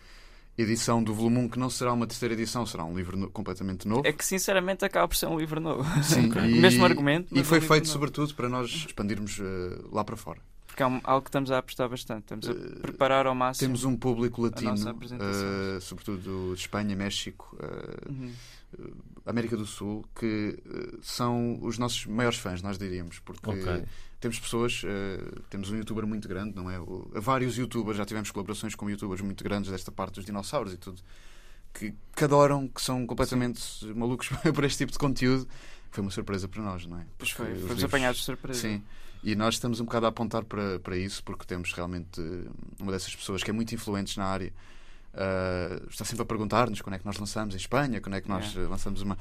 edição 0.57 1.03
do 1.03 1.15
volume 1.15 1.39
1, 1.39 1.49
que 1.51 1.59
não 1.59 1.71
será 1.71 1.93
uma 1.93 2.07
terceira 2.07 2.35
edição, 2.35 2.67
será 2.67 2.85
um 2.85 2.95
livro 2.97 3.17
no- 3.17 3.31
completamente 3.31 3.87
novo. 3.87 4.03
É 4.05 4.13
que 4.13 4.25
sinceramente 4.25 4.85
acaba 4.85 5.07
por 5.07 5.17
ser 5.17 5.27
um 5.27 5.39
livro 5.39 5.61
novo. 5.61 5.85
Sim, 6.03 6.31
e, 6.45 6.61
Mesmo 6.61 6.85
argumento. 6.85 7.29
E 7.37 7.45
foi 7.45 7.59
um 7.59 7.63
feito 7.63 7.85
novo. 7.85 7.93
sobretudo 7.93 8.35
para 8.35 8.49
nós 8.49 8.69
expandirmos 8.69 9.39
eh, 9.41 9.79
lá 9.93 10.03
para 10.05 10.17
fora. 10.17 10.41
Porque 10.79 10.83
é 10.85 10.87
um- 10.87 11.01
algo 11.03 11.23
que 11.25 11.29
estamos 11.31 11.51
a 11.51 11.59
apostar 11.59 11.89
bastante. 11.89 12.21
Estamos 12.33 12.49
a 12.49 12.53
Eh, 12.53 12.79
preparar 12.81 13.27
ao 13.27 13.35
máximo. 13.35 13.67
Temos 13.67 13.83
um 13.83 13.97
público 13.97 14.41
latino, 14.43 14.75
eh, 14.77 15.81
sobretudo 15.81 16.55
de 16.55 16.61
Espanha, 16.61 16.95
México, 16.95 17.57
eh, 17.61 18.09
Uhum. 18.09 18.33
América 19.27 19.57
do 19.57 19.67
Sul, 19.67 20.05
que 20.15 20.57
são 21.03 21.59
os 21.63 21.79
nossos 21.79 22.07
maiores 22.07 22.39
fãs, 22.39 22.63
nós 22.63 22.79
diríamos, 22.79 23.19
porque 23.19 23.51
Ok. 23.51 23.85
temos 24.21 24.39
pessoas, 24.39 24.83
eh, 24.85 25.19
temos 25.51 25.69
um 25.71 25.77
youtuber 25.77 26.07
muito 26.07 26.29
grande, 26.29 26.55
não 26.55 26.71
é? 26.71 26.79
O- 26.79 27.11
vários 27.17 27.57
youtubers, 27.59 27.97
já 27.99 28.05
tivemos 28.07 28.31
colaborações 28.31 28.77
com 28.77 28.89
youtubers 28.89 29.21
muito 29.21 29.43
grandes 29.43 29.71
desta 29.73 29.91
parte 29.91 30.15
dos 30.15 30.25
dinossauros 30.25 30.73
e 30.73 30.77
tudo, 30.77 31.03
que, 31.75 31.93
que 32.15 32.23
adoram, 32.25 32.69
que 32.69 32.81
são 32.81 33.05
completamente 33.05 33.61
malucos 33.97 34.29
por 34.55 34.63
este 34.63 34.79
tipo 34.79 34.93
de 34.93 34.99
conteúdo. 34.99 35.49
Foi 35.91 36.03
uma 36.03 36.11
surpresa 36.13 36.47
para 36.47 36.63
nós, 36.63 36.87
não 36.87 36.99
é? 37.01 37.07
Pois 37.19 37.31
foi. 37.33 37.47
os 37.47 37.53
Fomos 37.55 37.63
livros- 37.71 37.85
apanhados 37.85 38.21
de 38.21 38.25
surpresa. 38.27 38.61
Sim. 38.61 38.83
E 39.23 39.35
nós 39.35 39.55
estamos 39.55 39.81
um 39.81 39.85
bocado 39.85 40.07
a 40.07 40.09
apontar 40.11 40.45
para, 40.45 40.79
para 40.81 40.97
isso, 40.97 41.23
porque 41.25 41.45
temos 41.45 41.73
realmente 41.73 42.21
eh, 42.21 42.49
uma 42.81 42.93
dessas 42.93 43.15
pessoas 43.15 43.43
que 43.43 43.51
é 43.51 43.53
muito 43.53 43.75
influente 43.75 44.17
na 44.19 44.25
área. 44.27 44.53
eh, 45.15 45.83
está 45.91 46.05
sempre 46.05 46.23
a 46.23 46.27
perguntar-nos 46.27 46.81
quando 46.81 46.95
é 46.95 46.99
que 46.99 47.07
nós 47.07 47.17
lançamos 47.19 47.55
em 47.55 47.59
Espanha, 47.59 48.01
quando 48.01 48.15
é 48.15 48.21
que 48.21 48.29
nós 48.29 48.55
eh, 48.57 48.61
lançamos 48.61 49.03
uma. 49.03 49.19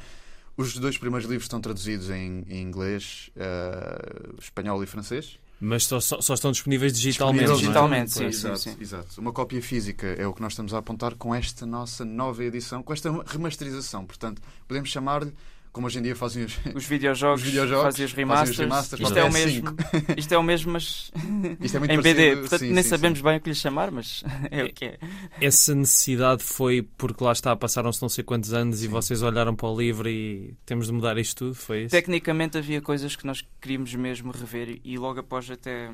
Os 0.56 0.76
dois 0.78 0.98
primeiros 0.98 1.28
livros 1.30 1.46
estão 1.46 1.62
traduzidos 1.62 2.10
em, 2.10 2.44
em 2.48 2.62
inglês, 2.62 3.30
eh, 3.36 4.34
espanhol 4.40 4.84
e 4.84 4.88
francês. 4.88 5.38
Mas 5.60 5.86
só, 5.86 6.00
só- 6.00 6.22
só 6.22 6.36
estão 6.36 6.52
disponíveis 6.52 6.94
digitalmente. 6.94 7.46
não 7.48 7.54
é? 7.54 7.58
Digitalmente, 7.58 8.12
sim, 8.14 8.20
Pois, 8.24 8.36
sim, 8.38 8.48
exato, 8.48 8.60
sim. 8.60 8.78
exato. 8.80 9.20
Uma 9.22 9.32
cópia 9.34 9.60
física 9.62 10.06
é 10.06 10.28
o 10.28 10.34
que 10.34 10.42
nós 10.42 10.54
estamos 10.54 10.72
a 10.74 10.78
apontar 10.78 11.16
com 11.16 11.34
esta 11.34 11.66
nossa 11.66 12.06
nova 12.06 12.44
edição, 12.44 12.84
com 12.84 12.94
esta 12.94 13.10
remasterização. 13.26 14.06
Portanto, 14.06 14.40
podemos 14.68 14.90
chamar-lhe, 14.90 15.34
como 15.78 15.88
hoje 15.88 16.00
em 16.00 16.02
dia 16.02 16.16
fazem 16.16 16.44
os. 16.44 16.60
Os 16.74 16.86
videojogos, 16.86 17.42
Os 17.42 17.48
videojogos 17.48 17.84
fazem 17.84 18.06
os 18.06 18.12
fazem 18.12 18.24
os 18.52 18.58
remasters. 18.58 18.58
remasters, 18.60 19.02
isto 19.02 19.14
não 19.14 19.22
é 19.22 19.24
o 19.24 19.28
é 19.28 19.32
mesmo. 19.32 19.76
Isto 20.18 20.34
é 20.34 20.38
o 20.38 20.44
mesmo, 20.44 20.72
mas 20.74 21.12
Isto 21.62 21.78
é 21.78 21.80
muito 21.80 21.92
em 21.92 21.98
BD. 21.98 22.14
parecido, 22.14 22.40
Portanto, 22.42 22.60
sim, 22.60 22.72
nem 22.74 22.84
sim, 22.84 22.90
sabemos 22.90 23.20
sim. 23.20 23.24
bem 23.24 23.38
o 23.38 23.42
que 23.42 23.50
lhe 23.50 23.56
chamar, 23.56 23.92
mas 23.92 24.24
é 24.50 24.64
o 24.64 24.74
que 24.74 24.86
é. 24.86 25.00
Essa 25.40 25.76
necessidade 25.76 26.44
foi 26.44 26.82
porque 26.98 27.24
lá 27.24 27.32
está, 27.32 27.56
passaram-se 27.56 28.02
não 28.02 28.10
sei 28.10 28.24
quantos 28.24 28.54
anos 28.54 28.84
e 28.84 28.88
vocês 28.88 29.22
olharam 29.22 29.56
para 29.56 29.70
o 29.70 29.78
livro 29.78 30.10
e 30.10 30.56
temos 30.66 30.88
de 30.88 30.94
mudar 30.94 31.18
isto 31.18 31.46
tudo, 31.46 31.56
foi 31.56 31.84
isso? 31.84 31.92
Tecnicamente 31.92 32.58
havia 32.58 32.82
coisas 32.82 33.16
que 33.16 33.26
nós 33.26 33.46
queríamos 33.62 33.94
mesmo 33.94 34.32
rever 34.32 34.80
e 34.84 34.98
logo 34.98 35.20
após 35.20 35.50
até. 35.50 35.92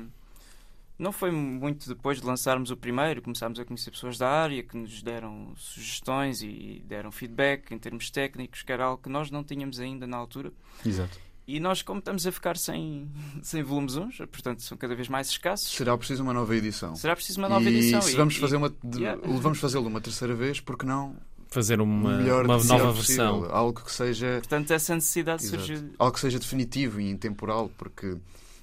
Não 0.98 1.10
foi 1.10 1.30
muito 1.32 1.88
depois 1.88 2.20
de 2.20 2.26
lançarmos 2.26 2.70
o 2.70 2.76
primeiro, 2.76 3.20
começámos 3.20 3.58
a 3.58 3.64
conhecer 3.64 3.90
pessoas 3.90 4.16
da 4.16 4.28
área 4.30 4.62
que 4.62 4.76
nos 4.76 5.02
deram 5.02 5.52
sugestões 5.56 6.40
e 6.40 6.82
deram 6.86 7.10
feedback 7.10 7.72
em 7.72 7.78
termos 7.78 8.10
técnicos, 8.10 8.62
que 8.62 8.70
era 8.72 8.84
algo 8.84 9.02
que 9.02 9.08
nós 9.08 9.28
não 9.30 9.42
tínhamos 9.42 9.80
ainda 9.80 10.06
na 10.06 10.16
altura. 10.16 10.52
Exato. 10.86 11.18
E 11.46 11.58
nós, 11.60 11.82
como 11.82 11.98
estamos 11.98 12.26
a 12.26 12.32
ficar 12.32 12.56
sem, 12.56 13.10
sem 13.42 13.62
volumes 13.62 13.96
uns, 13.96 14.16
portanto 14.18 14.62
são 14.62 14.78
cada 14.78 14.94
vez 14.94 15.08
mais 15.08 15.28
escassos, 15.28 15.68
Será 15.68 15.98
preciso 15.98 16.22
uma 16.22 16.32
nova 16.32 16.54
edição. 16.56 16.94
será 16.94 17.14
preciso 17.16 17.40
uma 17.40 17.48
nova 17.48 17.68
e 17.68 17.76
edição. 17.76 18.00
se 18.00 18.12
E- 18.12 18.16
vamos 18.16 18.36
e- 18.36 18.40
fazer 18.40 18.56
uma, 18.56 18.72
Yeah. 18.94 19.20
vamos 19.26 19.58
fazê-lo 19.58 19.88
uma 19.88 20.00
terceira 20.00 20.34
vez, 20.34 20.60
porque 20.60 20.86
não 20.86 21.16
Fazer 21.48 21.80
uma, 21.80 22.16
melhor 22.18 22.44
uma 22.46 22.56
nova 22.64 22.94
possível. 22.94 23.40
versão. 23.42 23.54
algo 23.56 23.80
que 23.84 23.92
seja 23.92 24.38
Portanto, 24.38 24.70
essa 24.70 24.94
necessidade 24.94 25.42
Exato. 25.44 25.64
surgiu. 25.64 25.90
algo 25.98 26.14
que 26.14 26.20
seja 26.20 26.38
definitivo 26.38 27.00
e 27.00 27.10
intemporal, 27.10 27.70
porque 27.76 28.16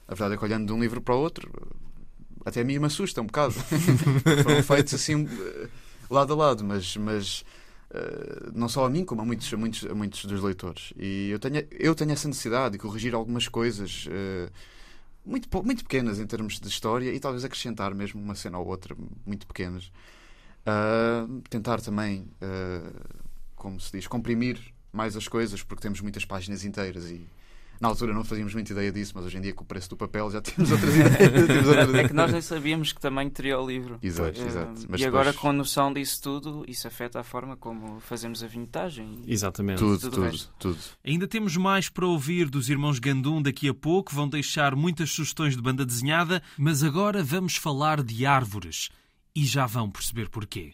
a 0.08 0.16
verdade 0.16 0.34
é 0.34 0.38
que 0.38 0.44
olhando 0.46 0.66
de 0.66 0.74
um 0.74 0.80
livro 0.82 1.02
para 1.02 1.14
o 1.16 1.20
outro, 1.20 1.52
até 2.46 2.62
a 2.62 2.64
mim 2.64 2.80
me 2.80 2.86
assusta 2.86 3.22
um 3.22 3.26
bocado. 3.26 3.54
Foram 4.44 4.64
feitos 4.64 4.94
assim 4.94 5.26
eh, 5.26 5.68
lado 6.10 6.34
a 6.34 6.36
lado, 6.36 6.64
mas, 6.64 6.96
mas 6.98 7.46
eh, 7.94 8.50
não 8.54 8.68
só 8.70 8.86
a 8.86 8.90
mim, 8.90 9.06
como 9.06 9.22
a 9.22 9.26
muitos, 9.26 9.54
a 9.54 9.58
muitos, 9.58 9.86
a 9.86 9.94
muitos 9.94 10.26
dos 10.26 10.42
leitores. 10.42 10.94
E 10.98 11.30
eu 11.30 11.40
tenho, 11.40 11.66
eu 11.72 11.96
tenho 11.96 12.12
essa 12.12 12.28
necessidade 12.28 12.74
de 12.74 12.78
corrigir 12.78 13.14
algumas 13.14 13.48
coisas 13.48 14.08
eh, 14.10 14.50
muito, 15.26 15.50
muito 15.64 15.84
pequenas 15.84 16.20
em 16.20 16.26
termos 16.26 16.60
de 16.60 16.68
história 16.68 17.14
e 17.14 17.20
talvez 17.20 17.44
acrescentar 17.44 17.94
mesmo 17.94 18.22
uma 18.22 18.36
cena 18.36 18.58
ou 18.58 18.68
outra 18.68 18.96
muito 19.26 19.46
pequenas. 19.48 19.92
Ah, 20.66 21.28
tentar 21.50 21.82
também, 21.82 22.28
como 23.56 23.80
se 23.80 23.92
diz, 23.92 24.06
comprimir 24.08 24.60
mais 24.94 25.16
as 25.16 25.28
coisas, 25.28 25.64
porque 25.64 25.82
temos 25.82 26.02
muitas 26.02 26.24
páginas 26.26 26.64
inteiras 26.64 27.10
e 27.10 27.26
na 27.82 27.88
altura 27.88 28.14
não 28.14 28.24
fazíamos 28.24 28.54
muita 28.54 28.72
ideia 28.72 28.92
disso, 28.92 29.12
mas 29.16 29.26
hoje 29.26 29.38
em 29.38 29.42
dia 29.42 29.54
com 29.54 29.64
o 29.64 29.68
preço 29.68 29.90
do 29.90 29.98
papel 29.98 30.30
já 30.32 30.40
temos 30.42 30.72
outras 30.72 30.96
ideias. 30.96 31.48
temos 31.48 31.68
outras 31.68 31.94
É 31.96 32.08
que 32.08 32.14
nós 32.14 32.32
nem 32.32 32.42
sabíamos 32.42 32.94
que 32.94 33.02
tamanho 33.02 33.30
teria 33.32 33.60
o 33.60 33.68
livro. 33.68 33.98
Exato, 34.02 34.40
Eh, 34.40 34.46
exato. 34.46 34.82
e 34.84 34.88
Mas 34.90 35.02
agora, 35.02 35.32
depois- 35.32 35.42
com 35.42 35.52
noção 35.52 35.92
disso 35.92 36.22
tudo, 36.22 36.64
isso 36.68 36.88
afeta 36.88 37.20
a 37.20 37.24
forma 37.24 37.58
como 37.58 38.00
fazemos 38.00 38.44
a 38.44 38.48
vinhetagem. 38.48 39.20
Exatamente. 39.28 39.80
Tudo, 39.80 40.00
tudo 40.00 40.30
tudo, 40.30 40.50
tudo. 40.60 40.78
Ainda 41.04 41.28
temos 41.28 41.58
mais 41.58 41.90
para 41.90 42.06
ouvir 42.06 42.50
dos 42.50 42.70
irmãos 42.70 43.00
Gandum 43.00 43.42
daqui 43.42 43.68
a 43.68 43.74
pouco. 43.74 44.14
Vão 44.14 44.30
deixar 44.30 44.76
muitas 44.76 45.10
sugestões 45.12 45.56
de 45.56 45.62
banda 45.62 45.86
desenhada, 45.86 46.42
mas 46.58 46.84
agora 46.84 47.24
vamos 47.24 47.56
falar 47.56 48.04
de 48.04 48.26
árvores. 48.26 48.90
E 49.36 49.46
já 49.46 49.66
vão 49.66 49.90
perceber 49.90 50.30
porquê. 50.30 50.74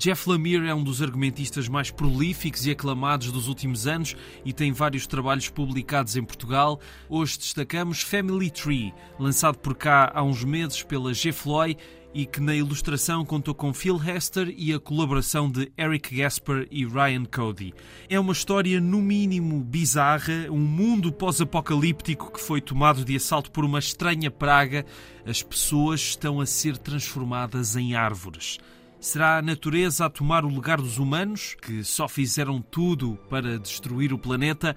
Jeff 0.00 0.30
Lemire 0.30 0.66
é 0.66 0.74
um 0.74 0.82
dos 0.82 1.02
argumentistas 1.02 1.68
mais 1.68 1.90
prolíficos 1.90 2.64
e 2.64 2.70
aclamados 2.70 3.30
dos 3.30 3.48
últimos 3.48 3.86
anos 3.86 4.16
e 4.42 4.50
tem 4.50 4.72
vários 4.72 5.06
trabalhos 5.06 5.50
publicados 5.50 6.16
em 6.16 6.24
Portugal. 6.24 6.80
Hoje 7.06 7.36
destacamos 7.36 8.00
Family 8.00 8.50
Tree, 8.50 8.94
lançado 9.18 9.58
por 9.58 9.74
cá 9.74 10.10
há 10.14 10.22
uns 10.22 10.42
meses 10.42 10.82
pela 10.82 11.12
G. 11.12 11.32
Floyd 11.32 11.76
e 12.14 12.24
que 12.24 12.40
na 12.40 12.54
ilustração 12.54 13.26
contou 13.26 13.54
com 13.54 13.74
Phil 13.74 14.00
Hester 14.02 14.54
e 14.56 14.72
a 14.72 14.80
colaboração 14.80 15.50
de 15.50 15.70
Eric 15.76 16.16
Gasper 16.16 16.66
e 16.70 16.86
Ryan 16.86 17.26
Cody. 17.26 17.74
É 18.08 18.18
uma 18.18 18.32
história, 18.32 18.80
no 18.80 19.02
mínimo, 19.02 19.60
bizarra, 19.60 20.46
um 20.50 20.60
mundo 20.60 21.12
pós-apocalíptico 21.12 22.32
que 22.32 22.40
foi 22.40 22.62
tomado 22.62 23.04
de 23.04 23.16
assalto 23.16 23.50
por 23.50 23.66
uma 23.66 23.78
estranha 23.78 24.30
praga. 24.30 24.86
As 25.26 25.42
pessoas 25.42 26.00
estão 26.00 26.40
a 26.40 26.46
ser 26.46 26.78
transformadas 26.78 27.76
em 27.76 27.94
árvores. 27.94 28.58
Será 29.00 29.38
a 29.38 29.42
natureza 29.42 30.04
a 30.04 30.10
tomar 30.10 30.44
o 30.44 30.48
lugar 30.48 30.78
dos 30.78 30.98
humanos, 30.98 31.56
que 31.62 31.82
só 31.82 32.06
fizeram 32.06 32.60
tudo 32.60 33.18
para 33.30 33.58
destruir 33.58 34.12
o 34.12 34.18
planeta? 34.18 34.76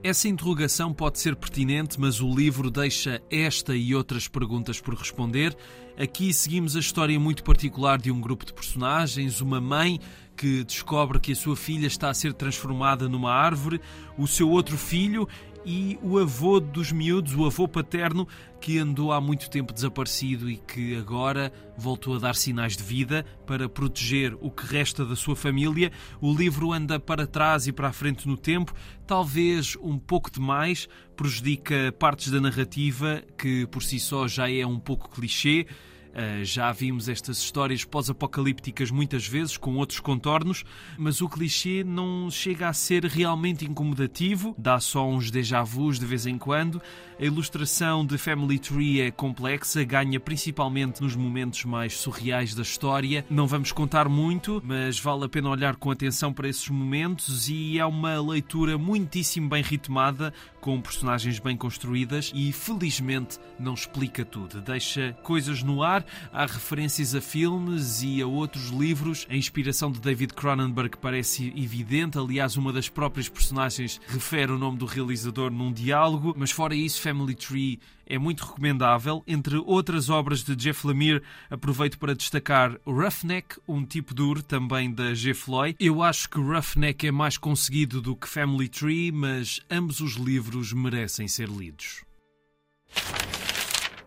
Essa 0.00 0.28
interrogação 0.28 0.94
pode 0.94 1.18
ser 1.18 1.34
pertinente, 1.34 1.98
mas 1.98 2.20
o 2.20 2.32
livro 2.32 2.70
deixa 2.70 3.20
esta 3.28 3.74
e 3.74 3.92
outras 3.92 4.28
perguntas 4.28 4.80
por 4.80 4.94
responder. 4.94 5.56
Aqui 5.98 6.32
seguimos 6.32 6.76
a 6.76 6.78
história 6.78 7.18
muito 7.18 7.42
particular 7.42 7.98
de 7.98 8.12
um 8.12 8.20
grupo 8.20 8.46
de 8.46 8.52
personagens, 8.52 9.40
uma 9.40 9.60
mãe 9.60 9.98
que 10.36 10.62
descobre 10.62 11.18
que 11.18 11.32
a 11.32 11.36
sua 11.36 11.56
filha 11.56 11.88
está 11.88 12.10
a 12.10 12.14
ser 12.14 12.32
transformada 12.32 13.08
numa 13.08 13.32
árvore, 13.32 13.80
o 14.16 14.28
seu 14.28 14.48
outro 14.50 14.78
filho 14.78 15.26
e 15.64 15.98
o 16.02 16.18
avô 16.18 16.60
dos 16.60 16.92
miúdos, 16.92 17.34
o 17.34 17.46
avô 17.46 17.66
paterno, 17.66 18.28
que 18.60 18.78
andou 18.78 19.12
há 19.12 19.20
muito 19.20 19.50
tempo 19.50 19.72
desaparecido 19.72 20.48
e 20.50 20.56
que 20.56 20.96
agora 20.96 21.52
voltou 21.76 22.16
a 22.16 22.18
dar 22.18 22.34
sinais 22.34 22.76
de 22.76 22.82
vida 22.82 23.24
para 23.46 23.68
proteger 23.68 24.36
o 24.40 24.50
que 24.50 24.66
resta 24.66 25.04
da 25.04 25.16
sua 25.16 25.36
família. 25.36 25.92
O 26.20 26.34
livro 26.34 26.72
anda 26.72 26.98
para 26.98 27.26
trás 27.26 27.66
e 27.66 27.72
para 27.72 27.88
a 27.88 27.92
frente 27.92 28.26
no 28.26 28.36
tempo, 28.36 28.74
talvez 29.06 29.76
um 29.82 29.98
pouco 29.98 30.30
demais, 30.30 30.88
prejudica 31.16 31.94
partes 31.98 32.30
da 32.30 32.40
narrativa 32.40 33.22
que 33.36 33.66
por 33.66 33.82
si 33.82 34.00
só 34.00 34.26
já 34.26 34.50
é 34.50 34.66
um 34.66 34.78
pouco 34.78 35.08
clichê. 35.10 35.66
Uh, 36.14 36.44
já 36.44 36.70
vimos 36.70 37.08
estas 37.08 37.38
histórias 37.38 37.84
pós-apocalípticas 37.84 38.90
muitas 38.90 39.26
vezes, 39.26 39.56
com 39.56 39.74
outros 39.74 39.98
contornos, 39.98 40.64
mas 40.96 41.20
o 41.20 41.28
clichê 41.28 41.82
não 41.82 42.30
chega 42.30 42.68
a 42.68 42.72
ser 42.72 43.04
realmente 43.04 43.64
incomodativo, 43.64 44.54
dá 44.56 44.78
só 44.78 45.08
uns 45.08 45.30
déjà 45.30 45.64
vus 45.64 45.98
de 45.98 46.06
vez 46.06 46.24
em 46.24 46.38
quando. 46.38 46.80
A 47.18 47.24
ilustração 47.24 48.04
de 48.04 48.16
Family 48.18 48.58
Tree 48.58 49.00
é 49.00 49.10
complexa, 49.10 49.82
ganha 49.84 50.20
principalmente 50.20 51.02
nos 51.02 51.16
momentos 51.16 51.64
mais 51.64 51.96
surreais 51.96 52.54
da 52.54 52.62
história. 52.62 53.24
Não 53.28 53.46
vamos 53.46 53.72
contar 53.72 54.08
muito, 54.08 54.62
mas 54.64 55.00
vale 55.00 55.24
a 55.24 55.28
pena 55.28 55.48
olhar 55.48 55.76
com 55.76 55.90
atenção 55.90 56.32
para 56.32 56.48
esses 56.48 56.68
momentos 56.68 57.48
e 57.48 57.78
é 57.78 57.86
uma 57.86 58.20
leitura 58.20 58.78
muitíssimo 58.78 59.48
bem 59.48 59.62
ritmada, 59.62 60.32
com 60.60 60.80
personagens 60.80 61.38
bem 61.38 61.56
construídas 61.56 62.32
e 62.34 62.52
felizmente 62.52 63.38
não 63.58 63.74
explica 63.74 64.24
tudo. 64.24 64.60
Deixa 64.60 65.12
coisas 65.22 65.62
no 65.62 65.82
ar 65.82 66.03
há 66.32 66.46
referências 66.46 67.14
a 67.14 67.20
filmes 67.20 68.02
e 68.02 68.20
a 68.20 68.26
outros 68.26 68.70
livros. 68.70 69.26
A 69.28 69.36
inspiração 69.36 69.90
de 69.90 70.00
David 70.00 70.34
Cronenberg 70.34 70.96
parece 70.98 71.52
evidente, 71.56 72.18
aliás, 72.18 72.56
uma 72.56 72.72
das 72.72 72.88
próprias 72.88 73.28
personagens 73.28 74.00
refere 74.08 74.52
o 74.52 74.58
nome 74.58 74.78
do 74.78 74.86
realizador 74.86 75.50
num 75.50 75.72
diálogo, 75.72 76.34
mas 76.36 76.50
fora 76.50 76.74
isso, 76.74 77.00
Family 77.00 77.34
Tree 77.34 77.80
é 78.06 78.18
muito 78.18 78.44
recomendável. 78.44 79.22
Entre 79.26 79.56
outras 79.56 80.08
obras 80.10 80.42
de 80.42 80.54
Jeff 80.54 80.86
Lemire, 80.86 81.22
aproveito 81.50 81.98
para 81.98 82.14
destacar 82.14 82.78
Roughneck, 82.86 83.56
um 83.66 83.84
tipo 83.84 84.14
duro, 84.14 84.42
também 84.42 84.92
da 84.92 85.14
G. 85.14 85.34
Floyd. 85.34 85.76
Eu 85.80 86.02
acho 86.02 86.28
que 86.28 86.38
Roughneck 86.38 87.06
é 87.06 87.12
mais 87.12 87.38
conseguido 87.38 88.00
do 88.00 88.14
que 88.14 88.28
Family 88.28 88.68
Tree, 88.68 89.10
mas 89.12 89.60
ambos 89.70 90.00
os 90.00 90.14
livros 90.14 90.72
merecem 90.72 91.28
ser 91.28 91.48
lidos. 91.48 92.04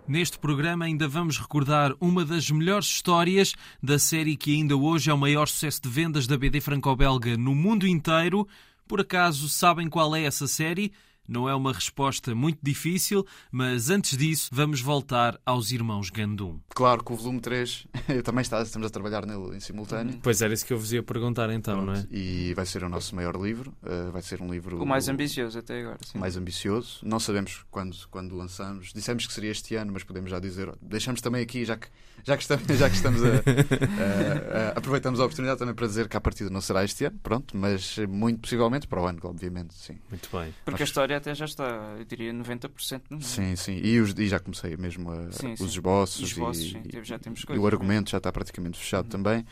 Neste 0.07 0.39
programa 0.39 0.85
ainda 0.85 1.05
vamos 1.05 1.37
recordar 1.37 1.93
uma 1.99 2.23
das 2.23 2.49
melhores 2.49 2.87
histórias 2.87 3.53
da 3.83 3.99
série 3.99 4.37
que 4.37 4.55
ainda 4.55 4.77
hoje 4.77 5.09
é 5.09 5.13
o 5.13 5.17
maior 5.17 5.49
sucesso 5.49 5.81
de 5.81 5.89
vendas 5.89 6.25
da 6.25 6.37
BD 6.37 6.61
franco-belga 6.61 7.35
no 7.35 7.53
mundo 7.53 7.85
inteiro. 7.85 8.47
Por 8.87 9.01
acaso 9.01 9.49
sabem 9.49 9.89
qual 9.89 10.15
é 10.15 10.23
essa 10.23 10.47
série? 10.47 10.93
Não 11.27 11.49
é 11.49 11.53
uma 11.53 11.73
resposta 11.73 12.33
muito 12.33 12.59
difícil, 12.63 13.27
mas 13.51 13.89
antes 13.89 14.17
disso, 14.17 14.49
vamos 14.49 14.79
voltar 14.79 15.37
aos 15.45 15.71
Irmãos 15.73 16.09
Gandum. 16.09 16.61
Claro 16.69 17.03
que 17.03 17.11
o 17.11 17.15
volume 17.17 17.41
3 17.41 17.85
também 18.23 18.41
está, 18.41 18.61
estamos 18.61 18.87
a 18.87 18.89
trabalhar 18.89 19.25
nele 19.25 19.55
em 19.55 19.59
simultâneo. 19.59 20.19
Pois 20.21 20.41
era 20.41 20.53
isso 20.53 20.65
que 20.65 20.73
eu 20.73 20.79
vos 20.79 20.91
ia 20.91 21.03
perguntar 21.03 21.49
então, 21.49 21.83
Pronto, 21.83 21.87
não 21.87 21.93
é? 21.93 22.05
E 22.11 22.53
vai 22.53 22.65
ser 22.65 22.83
o 22.83 22.89
nosso 22.89 23.15
maior 23.15 23.35
livro. 23.35 23.73
Uh, 23.83 24.11
vai 24.11 24.21
ser 24.21 24.41
um 24.41 24.51
livro. 24.51 24.81
O 24.81 24.85
mais 24.85 25.07
ambicioso 25.07 25.59
até 25.59 25.81
agora. 25.81 25.99
Sim. 26.03 26.17
Mais 26.17 26.37
ambicioso. 26.37 26.99
Não 27.03 27.19
sabemos 27.19 27.65
quando, 27.69 27.95
quando 28.09 28.35
lançamos. 28.35 28.91
Dissemos 28.93 29.27
que 29.27 29.33
seria 29.33 29.51
este 29.51 29.75
ano, 29.75 29.91
mas 29.93 30.03
podemos 30.03 30.29
já 30.29 30.39
dizer. 30.39 30.73
Deixamos 30.81 31.21
também 31.21 31.41
aqui, 31.41 31.65
já 31.65 31.77
que, 31.77 31.87
já 32.23 32.35
que 32.35 32.43
estamos, 32.43 32.65
já 32.67 32.89
que 32.89 32.95
estamos 32.95 33.23
a, 33.23 33.27
a, 33.27 33.31
a, 33.31 34.77
aproveitamos 34.77 35.19
a 35.19 35.25
oportunidade 35.25 35.59
também 35.59 35.75
para 35.75 35.87
dizer 35.87 36.07
que 36.07 36.17
a 36.17 36.21
partida 36.21 36.49
não 36.49 36.61
será 36.61 36.83
este 36.83 37.05
ano, 37.05 37.19
pronto, 37.21 37.55
mas 37.55 37.97
muito 38.07 38.41
possivelmente 38.41 38.87
para 38.87 39.01
o 39.01 39.05
ano, 39.05 39.19
obviamente, 39.23 39.73
sim. 39.73 39.97
Muito 40.09 40.29
bem. 40.31 40.53
Porque 40.63 40.83
a 40.83 40.85
história 40.85 41.17
até 41.17 41.33
já 41.33 41.45
está, 41.45 41.95
eu 41.97 42.05
diria, 42.05 42.33
90% 42.33 43.01
no 43.09 43.21
Sim, 43.21 43.55
sim. 43.55 43.79
E, 43.83 43.99
os, 43.99 44.13
e 44.17 44.27
já 44.27 44.39
comecei 44.39 44.75
mesmo 44.77 45.11
a, 45.11 45.31
sim, 45.31 45.53
os 45.53 45.71
esboços. 45.71 46.21
E, 46.21 46.23
esboços 46.25 46.63
e, 46.63 46.69
sim, 46.71 47.03
já 47.03 47.19
temos 47.19 47.43
coisas, 47.43 47.61
e 47.61 47.63
o 47.63 47.67
argumento 47.67 47.96
já 48.05 48.17
está 48.17 48.31
praticamente 48.31 48.77
fechado 48.77 49.07
também. 49.07 49.45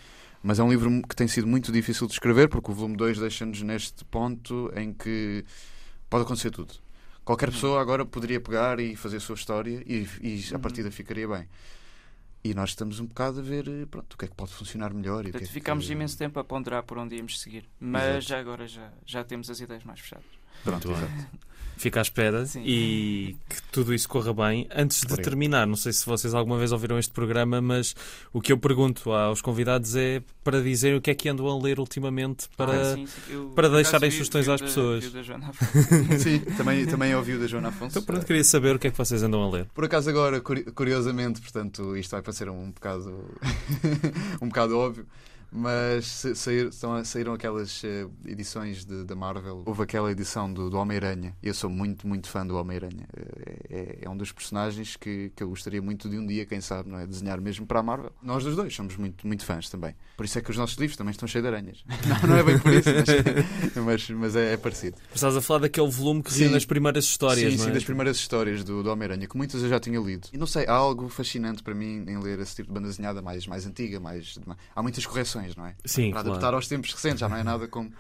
Mas 0.44 0.60
é 0.60 0.64
um 0.64 0.70
livro 0.70 1.02
que 1.08 1.16
tem 1.16 1.28
sido 1.28 1.48
muito 1.48 1.72
difícil 1.72 2.06
de 2.06 2.14
escrever, 2.14 2.48
porque 2.50 2.70
o 2.70 2.74
volume 2.74 2.96
2 2.96 3.18
deixa-nos 3.18 3.62
neste 3.64 4.06
ponto 4.06 4.72
em 4.76 4.94
que 4.94 5.44
pode 6.10 6.24
acontecer 6.24 6.52
tudo. 6.52 6.74
Qualquer 7.24 7.50
uhum. 7.50 7.56
pessoa 7.56 7.82
agora 7.82 8.06
poderia 8.06 8.40
pegar 8.40 8.80
e 8.80 8.96
fazer 8.96 9.18
a 9.18 9.20
sua 9.20 9.34
história 9.34 9.84
e, 9.88 10.08
e 10.22 10.46
a 10.52 10.56
uhum. 10.56 10.62
partida 10.62 10.92
ficaria 10.92 11.28
bem. 11.28 11.48
E 12.44 12.54
nós 12.54 12.70
estamos 12.70 13.00
um 13.00 13.08
bocado 13.08 13.40
a 13.40 13.42
ver 13.42 13.66
pronto, 13.88 14.14
o 14.14 14.18
que 14.18 14.26
é 14.26 14.28
que 14.28 14.36
pode 14.36 14.54
funcionar 14.54 14.94
melhor. 14.94 15.22
E 15.22 15.32
Portanto, 15.32 15.42
que 15.42 15.50
é 15.50 15.52
ficámos 15.52 15.88
que... 15.88 15.94
imenso 15.94 16.16
tempo 16.16 16.40
a 16.40 16.44
ponderar 16.44 16.84
por 16.84 17.00
onde 17.00 17.16
íamos 17.16 17.42
seguir. 17.42 17.68
Mas 17.80 18.04
Exato. 18.04 18.22
já 18.22 18.40
agora 18.40 18.68
já, 18.68 18.94
já 19.04 19.24
temos 19.24 19.50
as 19.50 19.60
ideias 19.60 19.84
mais 19.84 20.00
fechadas. 20.00 20.26
Pronto, 20.64 20.90
Fica 21.78 22.00
à 22.00 22.02
espera 22.02 22.46
Sim. 22.46 22.64
e 22.66 23.36
que 23.50 23.62
tudo 23.64 23.94
isso 23.94 24.08
corra 24.08 24.34
bem. 24.34 24.68
Antes 24.74 25.02
de 25.02 25.18
terminar, 25.18 25.68
não 25.68 25.76
sei 25.76 25.92
se 25.92 26.06
vocês 26.06 26.34
alguma 26.34 26.58
vez 26.58 26.72
ouviram 26.72 26.98
este 26.98 27.12
programa, 27.12 27.62
mas 27.62 27.94
o 28.32 28.40
que 28.40 28.54
eu 28.54 28.58
pergunto 28.58 29.12
aos 29.12 29.42
convidados 29.42 29.94
é 29.96 30.24
para 30.42 30.62
dizer 30.62 30.96
o 30.96 31.02
que 31.02 31.12
é 31.12 31.16
que 31.16 31.28
andam 31.28 31.48
a 31.48 31.62
ler 31.62 31.80
ultimamente 31.80 32.48
para, 32.56 32.94
ah, 32.94 32.96
sim, 32.96 33.06
sim. 33.06 33.22
Eu, 33.30 33.50
para 33.50 33.68
deixarem 33.68 34.10
sugestões 34.10 34.48
às 34.48 34.62
pessoas. 34.62 35.04
sim, 36.20 36.40
também, 36.58 36.86
também 36.86 37.14
ouvi 37.14 37.34
o 37.34 37.40
da 37.40 37.48
Joana 37.48 37.68
Afonso. 37.68 37.98
Então, 37.98 38.04
pronto, 38.04 38.26
queria 38.26 38.44
saber 38.44 38.76
o 38.78 38.80
que 38.80 38.88
é 38.88 38.92
que 38.92 38.98
vocês 38.98 39.22
andam 39.22 39.44
a 39.44 39.50
ler. 39.50 39.66
Por 39.74 39.84
acaso, 39.84 40.10
agora, 40.10 40.40
curiosamente, 40.40 41.42
portanto, 41.42 41.98
isto 41.98 42.12
vai 42.12 42.22
parecer 42.22 42.50
um 42.50 42.72
bocado, 42.72 43.38
um 44.42 44.48
bocado 44.48 44.78
óbvio. 44.78 45.06
Mas 45.56 46.26
sair, 46.36 46.70
saíram 47.06 47.34
aquelas 47.34 47.82
uh, 47.84 48.12
edições 48.26 48.84
da 48.84 49.16
Marvel. 49.16 49.64
Houve 49.66 49.84
aquela 49.84 50.12
edição 50.12 50.52
do, 50.52 50.70
do 50.70 50.78
Homem-Aranha. 50.78 51.34
Eu 51.42 51.54
sou 51.54 51.70
muito, 51.70 52.06
muito 52.06 52.28
fã 52.28 52.46
do 52.46 52.58
Homem-Aranha. 52.58 53.08
É, 53.16 53.76
é, 53.76 54.00
é, 54.02 54.10
um 54.10 54.18
dos 54.18 54.32
personagens 54.32 54.98
que, 54.98 55.32
que 55.36 55.42
eu 55.42 55.50
gostaria 55.50 55.82
muito 55.82 56.10
de 56.10 56.18
um 56.18 56.28
dia, 56.28 56.46
quem 56.46 56.60
sabe, 56.60 56.90
não 56.90 57.00
é? 57.00 57.08
desenhar 57.08 57.40
mesmo 57.40 57.66
para 57.66 57.80
a 57.80 57.84
Marvel. 57.84 58.12
Nós 58.22 58.44
dos 58.44 58.56
dois 58.56 58.76
somos 58.76 58.98
muito, 58.98 59.26
muito 59.26 59.46
fãs 59.46 59.70
também. 59.70 59.96
Por 60.18 60.26
isso 60.26 60.38
é 60.38 60.42
que 60.42 60.52
os 60.52 60.58
nossos 60.58 60.78
livros 60.78 60.98
também 60.98 61.12
estão 61.12 61.28
cheios 61.28 61.44
de 61.44 61.48
aranhas. 61.48 61.84
Não, 62.06 62.30
não 62.30 62.38
é 62.38 62.44
bem 62.44 62.60
por 62.60 62.72
isso, 62.72 62.90
mas, 62.90 63.76
mas, 63.86 64.10
mas 64.10 64.36
é, 64.36 64.54
é, 64.54 64.58
parecido. 64.58 64.98
Estás 65.14 65.36
a 65.36 65.42
falar 65.42 65.62
daquele 65.62 65.90
volume 65.90 66.22
que 66.22 66.32
sim, 66.32 66.50
nas 66.50 66.66
primeiras 66.66 67.06
histórias, 67.06 67.52
sim, 67.52 67.58
não 67.58 67.66
é? 67.66 67.68
Sim, 67.68 67.74
das 67.74 67.84
primeiras 67.84 68.18
histórias 68.18 68.64
do, 68.64 68.84
do 68.84 68.90
Homem-Aranha, 68.92 69.28
que 69.28 69.36
muitas 69.36 69.62
eu 69.64 69.70
já 69.70 69.80
tinha 69.80 70.00
lido. 70.00 70.28
E 70.32 70.38
não 70.38 70.48
sei, 70.48 70.66
há 70.68 70.74
algo 70.74 71.10
fascinante 71.10 71.64
para 71.64 71.74
mim 71.74 72.06
em 72.08 72.18
ler 72.20 72.40
esse 72.40 72.56
tipo 72.56 72.70
de 72.70 72.74
banda 72.74 72.88
desenhada 72.88 73.22
mais, 73.22 73.48
mais 73.48 73.66
antiga, 73.66 74.00
mais. 74.00 74.40
Há 74.76 74.82
muitas 74.82 75.06
correções, 75.06 75.45
não 75.56 75.66
é? 75.66 75.76
Sim, 75.84 76.12
para 76.12 76.22
adaptar 76.22 76.54
aos 76.54 76.68
tempos 76.68 76.94
recentes, 76.94 77.20
já 77.20 77.28
não 77.28 77.36
é 77.36 77.44
nada 77.44 77.68
como, 77.68 77.92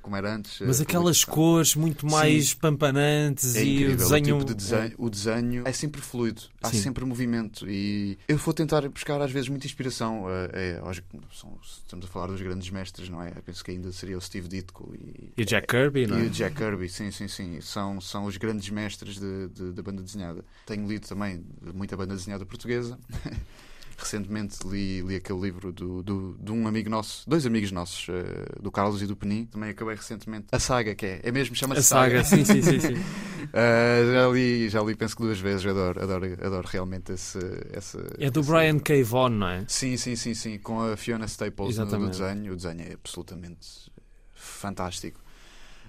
como 0.00 0.16
era 0.16 0.34
antes. 0.34 0.60
Mas 0.60 0.80
eh, 0.80 0.84
aquelas 0.84 1.24
cores 1.24 1.74
muito 1.74 2.06
mais 2.06 2.50
Sim. 2.50 2.56
pampanantes 2.56 3.56
é 3.56 3.64
e 3.64 3.86
o 3.86 3.96
desenho... 3.96 4.36
O, 4.36 4.38
tipo 4.38 4.44
de 4.44 4.54
desenho, 4.54 4.92
é. 4.92 4.94
o 4.98 5.10
desenho 5.10 5.62
é 5.66 5.72
sempre 5.72 6.00
fluido, 6.00 6.42
há 6.62 6.70
Sim. 6.70 6.78
sempre 6.78 7.04
movimento 7.04 7.68
e 7.68 8.18
eu 8.28 8.36
vou 8.36 8.54
tentar 8.54 8.88
buscar 8.88 9.20
às 9.20 9.30
vezes 9.30 9.48
muita 9.48 9.66
inspiração. 9.66 10.26
É, 10.52 10.78
aos, 10.82 11.02
são, 11.32 11.58
estamos 11.62 12.06
a 12.06 12.08
falar 12.08 12.28
dos 12.28 12.40
grandes 12.40 12.70
mestres, 12.70 13.08
não 13.08 13.22
é? 13.22 13.32
Eu 13.34 13.42
penso 13.42 13.64
que 13.64 13.70
ainda 13.70 13.90
seria 13.92 14.16
o 14.16 14.20
Steve 14.20 14.46
Ditko 14.46 14.94
e, 14.94 15.32
e 15.36 15.42
o 15.42 15.44
Jack 15.46 15.66
Kirby, 15.66 16.06
não 16.06 16.18
é? 16.18 16.24
E 16.24 16.26
o 16.26 16.30
Jack 16.30 16.56
Kirby, 16.56 16.88
sim, 16.88 17.10
sim, 17.10 17.28
sim. 17.28 17.60
São, 17.60 18.00
são 18.00 18.24
os 18.26 18.36
grandes 18.36 18.68
mestres 18.70 19.18
da 19.18 19.34
de, 19.34 19.48
de, 19.48 19.72
de 19.72 19.82
banda 19.82 20.02
desenhada. 20.02 20.44
Tenho 20.66 20.86
lido 20.86 21.06
também 21.06 21.44
muita 21.74 21.96
banda 21.96 22.14
desenhada 22.14 22.44
portuguesa. 22.44 22.98
Recentemente 23.96 24.66
li, 24.66 25.02
li 25.02 25.16
aquele 25.16 25.40
livro 25.40 25.72
do, 25.72 26.02
do, 26.02 26.36
de 26.40 26.52
um 26.52 26.66
amigo 26.66 26.90
nosso, 26.90 27.28
dois 27.28 27.46
amigos 27.46 27.70
nossos, 27.70 28.08
uh, 28.08 28.62
do 28.62 28.70
Carlos 28.70 29.02
e 29.02 29.06
do 29.06 29.16
Penin. 29.16 29.46
Também 29.46 29.70
acabei 29.70 29.94
recentemente. 29.94 30.46
A 30.52 30.58
saga, 30.58 30.94
que 30.94 31.06
é, 31.06 31.20
é 31.22 31.32
mesmo, 31.32 31.54
chama-se 31.54 31.82
saga. 31.84 32.20
A 32.20 32.24
saga, 32.24 32.44
sim, 32.44 32.44
sim, 32.44 32.62
sim. 32.62 32.80
sim. 32.80 32.94
uh, 32.94 34.12
já, 34.12 34.28
li, 34.32 34.68
já 34.68 34.82
li, 34.82 34.94
penso 34.94 35.16
que 35.16 35.22
duas 35.22 35.38
vezes. 35.38 35.66
Adoro, 35.66 36.02
adoro, 36.02 36.24
adoro 36.44 36.68
realmente 36.68 37.12
esse. 37.12 37.38
esse 37.72 37.98
é 38.18 38.30
do 38.30 38.40
esse 38.40 38.50
Brian 38.50 38.72
livro. 38.72 38.84
K. 38.84 39.02
Vaughan, 39.02 39.30
não 39.30 39.48
é? 39.48 39.64
Sim, 39.68 39.96
sim, 39.96 40.16
sim, 40.16 40.34
sim. 40.34 40.58
Com 40.58 40.80
a 40.80 40.96
Fiona 40.96 41.26
Staples 41.26 41.78
no, 41.78 41.86
no 41.86 42.10
desenho. 42.10 42.52
O 42.52 42.56
desenho 42.56 42.82
é 42.82 42.94
absolutamente 42.94 43.90
fantástico. 44.32 45.23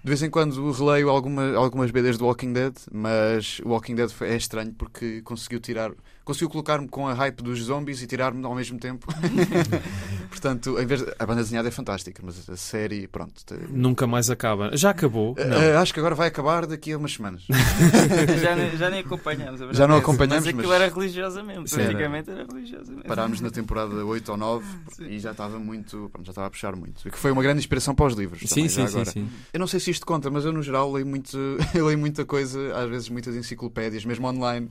De 0.05 0.09
vez 0.09 0.21
em 0.21 0.29
quando 0.29 0.71
releio 0.71 1.09
alguma, 1.09 1.55
algumas 1.55 1.89
BDs 1.89 2.19
do 2.19 2.27
Walking 2.27 2.53
Dead, 2.53 2.75
mas 2.91 3.59
o 3.65 3.69
Walking 3.69 3.95
Dead 3.95 4.11
é 4.21 4.35
estranho 4.35 4.71
porque 4.71 5.23
conseguiu 5.23 5.59
tirar 5.59 5.93
conseguiu 6.23 6.47
colocar-me 6.47 6.87
com 6.87 7.07
a 7.07 7.13
hype 7.15 7.41
dos 7.41 7.59
zombies 7.59 8.03
e 8.03 8.05
tirar-me 8.05 8.45
ao 8.45 8.53
mesmo 8.53 8.77
tempo. 8.79 9.07
Portanto, 10.35 10.77
em 10.77 10.85
vez 10.85 11.01
de... 11.01 11.13
a 11.17 11.25
banda 11.25 11.41
desenhada 11.41 11.69
é 11.69 11.71
fantástica, 11.71 12.21
mas 12.25 12.49
a 12.49 12.57
série, 12.57 13.07
pronto. 13.07 13.33
Nunca 13.69 14.05
mais 14.05 14.29
acaba. 14.29 14.75
Já 14.75 14.89
acabou? 14.89 15.31
Uh, 15.31 15.77
acho 15.79 15.93
que 15.93 15.99
agora 15.99 16.13
vai 16.13 16.27
acabar 16.27 16.65
daqui 16.65 16.91
a 16.91 16.97
umas 16.97 17.13
semanas. 17.13 17.43
já, 18.41 18.53
nem, 18.53 18.75
já 18.75 18.89
nem 18.89 18.99
acompanhamos. 18.99 19.61
Já 19.71 19.87
não 19.87 19.95
acompanhamos. 19.95 20.45
Mas 20.45 20.53
aquilo 20.53 20.67
mas... 20.67 20.81
era 20.81 20.93
religiosamente. 20.93 21.69
Sim, 21.69 21.77
praticamente 21.77 22.29
era. 22.29 22.41
era 22.41 22.53
religiosamente. 22.53 23.07
Parámos 23.07 23.39
na 23.39 23.49
temporada 23.49 24.05
8 24.05 24.29
ou 24.29 24.37
9 24.37 24.65
sim. 24.91 25.05
e 25.05 25.19
já 25.19 25.31
estava 25.31 25.57
muito. 25.57 26.09
Pronto, 26.11 26.25
já 26.25 26.31
estava 26.31 26.47
a 26.47 26.49
puxar 26.49 26.75
muito. 26.75 27.09
Que 27.09 27.17
foi 27.17 27.31
uma 27.31 27.41
grande 27.41 27.59
inspiração 27.59 27.95
para 27.95 28.07
os 28.07 28.13
livros. 28.13 28.41
Sim, 28.41 28.67
também, 28.67 28.69
sim, 28.69 28.81
agora. 28.81 29.05
sim, 29.05 29.11
sim. 29.11 29.29
Eu 29.53 29.59
não 29.61 29.67
sei 29.67 29.79
se 29.79 29.89
isto 29.89 30.05
conta, 30.05 30.29
mas 30.29 30.43
eu 30.43 30.51
no 30.51 30.61
geral 30.61 30.91
leio, 30.91 31.05
muito, 31.05 31.37
eu 31.73 31.85
leio 31.85 31.97
muita 31.97 32.25
coisa, 32.25 32.75
às 32.75 32.89
vezes 32.89 33.07
muitas 33.07 33.33
enciclopédias, 33.37 34.03
mesmo 34.03 34.27
online, 34.27 34.67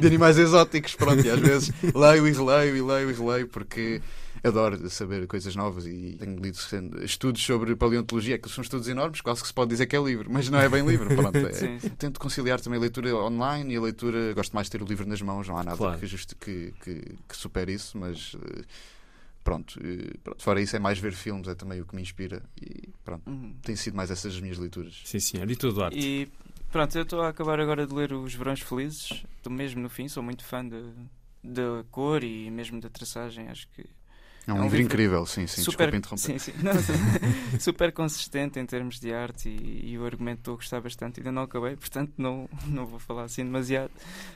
de 0.00 0.06
animais 0.06 0.38
exóticos. 0.38 0.94
Pronto, 0.94 1.22
e 1.22 1.28
às 1.28 1.40
vezes 1.40 1.72
leio 1.94 2.26
e 2.26 2.32
releio 2.32 2.76
e 2.76 2.80
leio 2.80 3.10
e 3.10 3.12
releio 3.12 3.48
porque 3.48 4.00
adoro 4.44 4.90
saber 4.90 5.26
coisas 5.26 5.56
novas 5.56 5.86
e 5.86 6.16
tenho 6.18 6.36
lido 6.38 6.58
estudos 7.02 7.42
sobre 7.42 7.74
paleontologia, 7.74 8.38
que 8.38 8.48
são 8.48 8.62
estudos 8.62 8.86
enormes, 8.86 9.22
quase 9.22 9.40
que 9.40 9.48
se 9.48 9.54
pode 9.54 9.70
dizer 9.70 9.86
que 9.86 9.96
é 9.96 10.02
livro, 10.02 10.30
mas 10.30 10.50
não 10.50 10.58
é 10.58 10.68
bem 10.68 10.86
livro. 10.86 11.08
Pronto, 11.16 11.36
é, 11.48 11.52
sim, 11.52 11.78
sim. 11.78 11.88
Tento 11.90 12.20
conciliar 12.20 12.60
também 12.60 12.78
a 12.78 12.82
leitura 12.82 13.16
online 13.16 13.72
e 13.72 13.76
a 13.76 13.80
leitura. 13.80 14.34
Gosto 14.34 14.52
mais 14.52 14.66
de 14.66 14.72
ter 14.72 14.82
o 14.82 14.86
livro 14.86 15.08
nas 15.08 15.22
mãos, 15.22 15.48
não 15.48 15.56
há 15.56 15.64
nada 15.64 15.78
claro. 15.78 15.98
que, 15.98 16.06
justi 16.06 16.34
que, 16.34 16.74
que, 16.82 17.00
que 17.28 17.36
supere 17.36 17.72
isso, 17.72 17.96
mas. 17.98 18.36
Pronto, 19.42 19.78
pronto, 20.22 20.42
fora 20.42 20.58
isso 20.58 20.74
é 20.74 20.78
mais 20.78 20.98
ver 20.98 21.12
filmes, 21.12 21.46
é 21.48 21.54
também 21.54 21.78
o 21.78 21.84
que 21.84 21.94
me 21.94 22.00
inspira 22.00 22.42
e 22.58 22.88
pronto, 23.04 23.28
uhum. 23.28 23.54
tem 23.62 23.76
sido 23.76 23.94
mais 23.94 24.10
essas 24.10 24.34
as 24.34 24.40
minhas 24.40 24.56
leituras. 24.56 25.02
Sim, 25.04 25.20
senhor. 25.20 25.50
E 25.50 25.54
tu, 25.54 25.70
Duarte? 25.70 25.98
E 25.98 26.32
pronto, 26.72 26.96
eu 26.96 27.02
estou 27.02 27.20
a 27.20 27.28
acabar 27.28 27.60
agora 27.60 27.86
de 27.86 27.94
ler 27.94 28.14
Os 28.14 28.34
Verões 28.34 28.60
Felizes, 28.60 29.22
estou 29.36 29.52
mesmo 29.52 29.82
no 29.82 29.90
fim, 29.90 30.08
sou 30.08 30.22
muito 30.22 30.42
fã 30.42 30.66
de, 30.66 30.82
da 31.42 31.84
cor 31.90 32.24
e 32.24 32.50
mesmo 32.50 32.80
da 32.80 32.88
traçagem, 32.88 33.48
acho 33.48 33.68
que 33.68 33.84
é 34.46 34.52
um, 34.52 34.56
é 34.56 34.60
um 34.60 34.62
livro, 34.64 34.78
livro 34.78 34.92
incrível, 34.92 35.26
sim, 35.26 35.46
sim, 35.46 35.62
super, 35.62 35.90
desculpa 35.90 35.96
interromper. 35.96 36.38
Sim, 36.38 36.38
sim. 36.38 36.52
Não, 36.62 36.72
super 37.58 37.92
consistente 37.92 38.58
em 38.58 38.66
termos 38.66 39.00
de 39.00 39.12
arte 39.12 39.48
e, 39.48 39.92
e, 39.92 39.98
o 39.98 40.04
argumento 40.04 40.38
estou 40.40 40.54
a 40.54 40.56
gostar 40.56 40.80
bastante. 40.80 41.20
Ainda 41.20 41.32
não 41.32 41.42
acabei, 41.42 41.76
portanto 41.76 42.12
não, 42.18 42.48
não 42.66 42.86
vou 42.86 42.98
falar 42.98 43.24
assim 43.24 43.44
demasiado. 43.44 43.90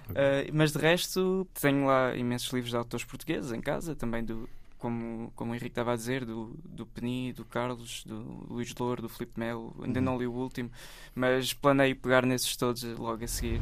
Okay. 0.08 0.22
Uh, 0.22 0.50
mas 0.52 0.72
de 0.72 0.78
resto, 0.78 1.46
tenho 1.60 1.86
lá 1.86 2.16
imensos 2.16 2.50
livros 2.52 2.70
de 2.70 2.76
autores 2.76 3.04
portugueses 3.04 3.52
em 3.52 3.60
casa, 3.60 3.94
também 3.94 4.24
do, 4.24 4.48
como, 4.78 5.30
como 5.34 5.52
o 5.52 5.54
Henrique 5.54 5.72
estava 5.72 5.92
a 5.92 5.96
dizer, 5.96 6.24
do, 6.24 6.56
do 6.64 6.86
Peni, 6.86 7.32
do 7.32 7.44
Carlos, 7.44 8.04
do 8.04 8.46
Luís 8.48 8.74
Louro, 8.78 9.02
do 9.02 9.08
Filipe 9.08 9.38
Melo. 9.38 9.74
Ainda 9.82 9.98
uhum. 9.98 10.04
não 10.04 10.18
li 10.18 10.26
o 10.26 10.32
último, 10.32 10.70
mas 11.14 11.52
planeio 11.52 11.96
pegar 11.96 12.24
nesses 12.24 12.56
todos 12.56 12.82
logo 12.82 13.24
a 13.24 13.28
seguir. 13.28 13.60